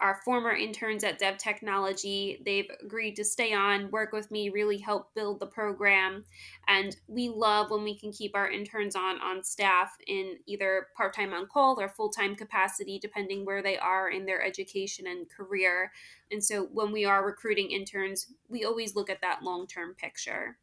are 0.00 0.20
former 0.24 0.50
interns 0.50 1.04
at 1.04 1.18
Dev 1.18 1.38
Technology. 1.38 2.42
They've 2.44 2.68
agreed 2.82 3.14
to 3.16 3.24
stay 3.24 3.54
on, 3.54 3.90
work 3.90 4.12
with 4.12 4.30
me, 4.30 4.50
really 4.50 4.78
help 4.78 5.14
build 5.14 5.38
the 5.38 5.46
program. 5.46 6.24
And 6.66 6.96
we 7.06 7.28
love 7.28 7.70
when 7.70 7.84
we 7.84 7.96
can 7.96 8.12
keep 8.12 8.32
our 8.34 8.50
interns 8.50 8.96
on 8.96 9.20
on 9.20 9.44
staff 9.44 9.96
in 10.06 10.36
either 10.46 10.88
part 10.96 11.14
time 11.14 11.32
on 11.32 11.46
call 11.46 11.80
or 11.80 11.88
full 11.88 12.10
time 12.10 12.34
capacity, 12.34 12.98
depending 12.98 13.44
where 13.44 13.62
they 13.62 13.78
are 13.78 14.10
in 14.10 14.26
their 14.26 14.42
education 14.42 15.06
and 15.06 15.30
career. 15.30 15.92
And 16.30 16.42
so 16.42 16.64
when 16.64 16.90
we 16.90 17.04
are 17.04 17.24
recruiting 17.24 17.70
interns, 17.70 18.26
we 18.48 18.64
always 18.64 18.96
look 18.96 19.08
at 19.08 19.20
that 19.22 19.42
long 19.42 19.66
term 19.66 19.94
picture. 19.94 20.58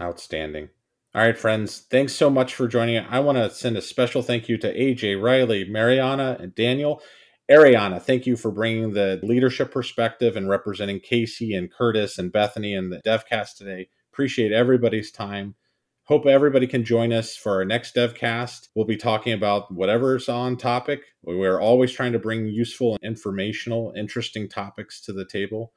Outstanding. 0.00 0.70
All 1.12 1.20
right, 1.20 1.36
friends, 1.36 1.86
thanks 1.90 2.12
so 2.12 2.30
much 2.30 2.54
for 2.54 2.68
joining. 2.68 2.98
I 2.98 3.18
want 3.18 3.36
to 3.36 3.50
send 3.50 3.76
a 3.76 3.82
special 3.82 4.22
thank 4.22 4.48
you 4.48 4.56
to 4.58 4.72
AJ, 4.72 5.20
Riley, 5.20 5.68
Mariana, 5.68 6.36
and 6.38 6.54
Daniel. 6.54 7.02
Ariana, 7.50 8.00
thank 8.00 8.26
you 8.26 8.36
for 8.36 8.52
bringing 8.52 8.92
the 8.92 9.18
leadership 9.24 9.72
perspective 9.72 10.36
and 10.36 10.48
representing 10.48 11.00
Casey 11.00 11.52
and 11.52 11.68
Curtis 11.68 12.16
and 12.16 12.30
Bethany 12.30 12.74
and 12.74 12.92
the 12.92 13.02
DevCast 13.04 13.56
today. 13.56 13.88
Appreciate 14.12 14.52
everybody's 14.52 15.10
time. 15.10 15.56
Hope 16.04 16.26
everybody 16.26 16.68
can 16.68 16.84
join 16.84 17.12
us 17.12 17.34
for 17.34 17.54
our 17.54 17.64
next 17.64 17.96
DevCast. 17.96 18.68
We'll 18.76 18.84
be 18.84 18.96
talking 18.96 19.32
about 19.32 19.74
whatever's 19.74 20.28
on 20.28 20.56
topic. 20.56 21.00
We're 21.24 21.60
always 21.60 21.90
trying 21.90 22.12
to 22.12 22.20
bring 22.20 22.46
useful, 22.46 22.96
informational, 23.02 23.92
interesting 23.96 24.48
topics 24.48 25.00
to 25.06 25.12
the 25.12 25.24
table. 25.24 25.72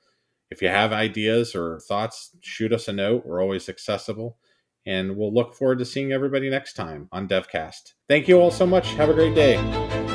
If 0.52 0.62
you 0.62 0.68
have 0.68 0.94
ideas 0.94 1.56
or 1.56 1.80
thoughts, 1.80 2.38
shoot 2.42 2.72
us 2.72 2.88
a 2.88 2.94
note. 2.94 3.26
We're 3.26 3.42
always 3.42 3.68
accessible. 3.68 4.38
And 4.86 5.16
we'll 5.16 5.34
look 5.34 5.54
forward 5.54 5.80
to 5.80 5.86
seeing 5.86 6.12
everybody 6.12 6.50
next 6.50 6.74
time 6.74 7.08
on 7.12 7.28
DevCast. 7.28 7.94
Thank 8.10 8.28
you 8.28 8.40
all 8.40 8.52
so 8.52 8.66
much. 8.66 8.88
Have 8.94 9.10
a 9.10 9.14
great 9.14 9.36
day. 9.36 10.13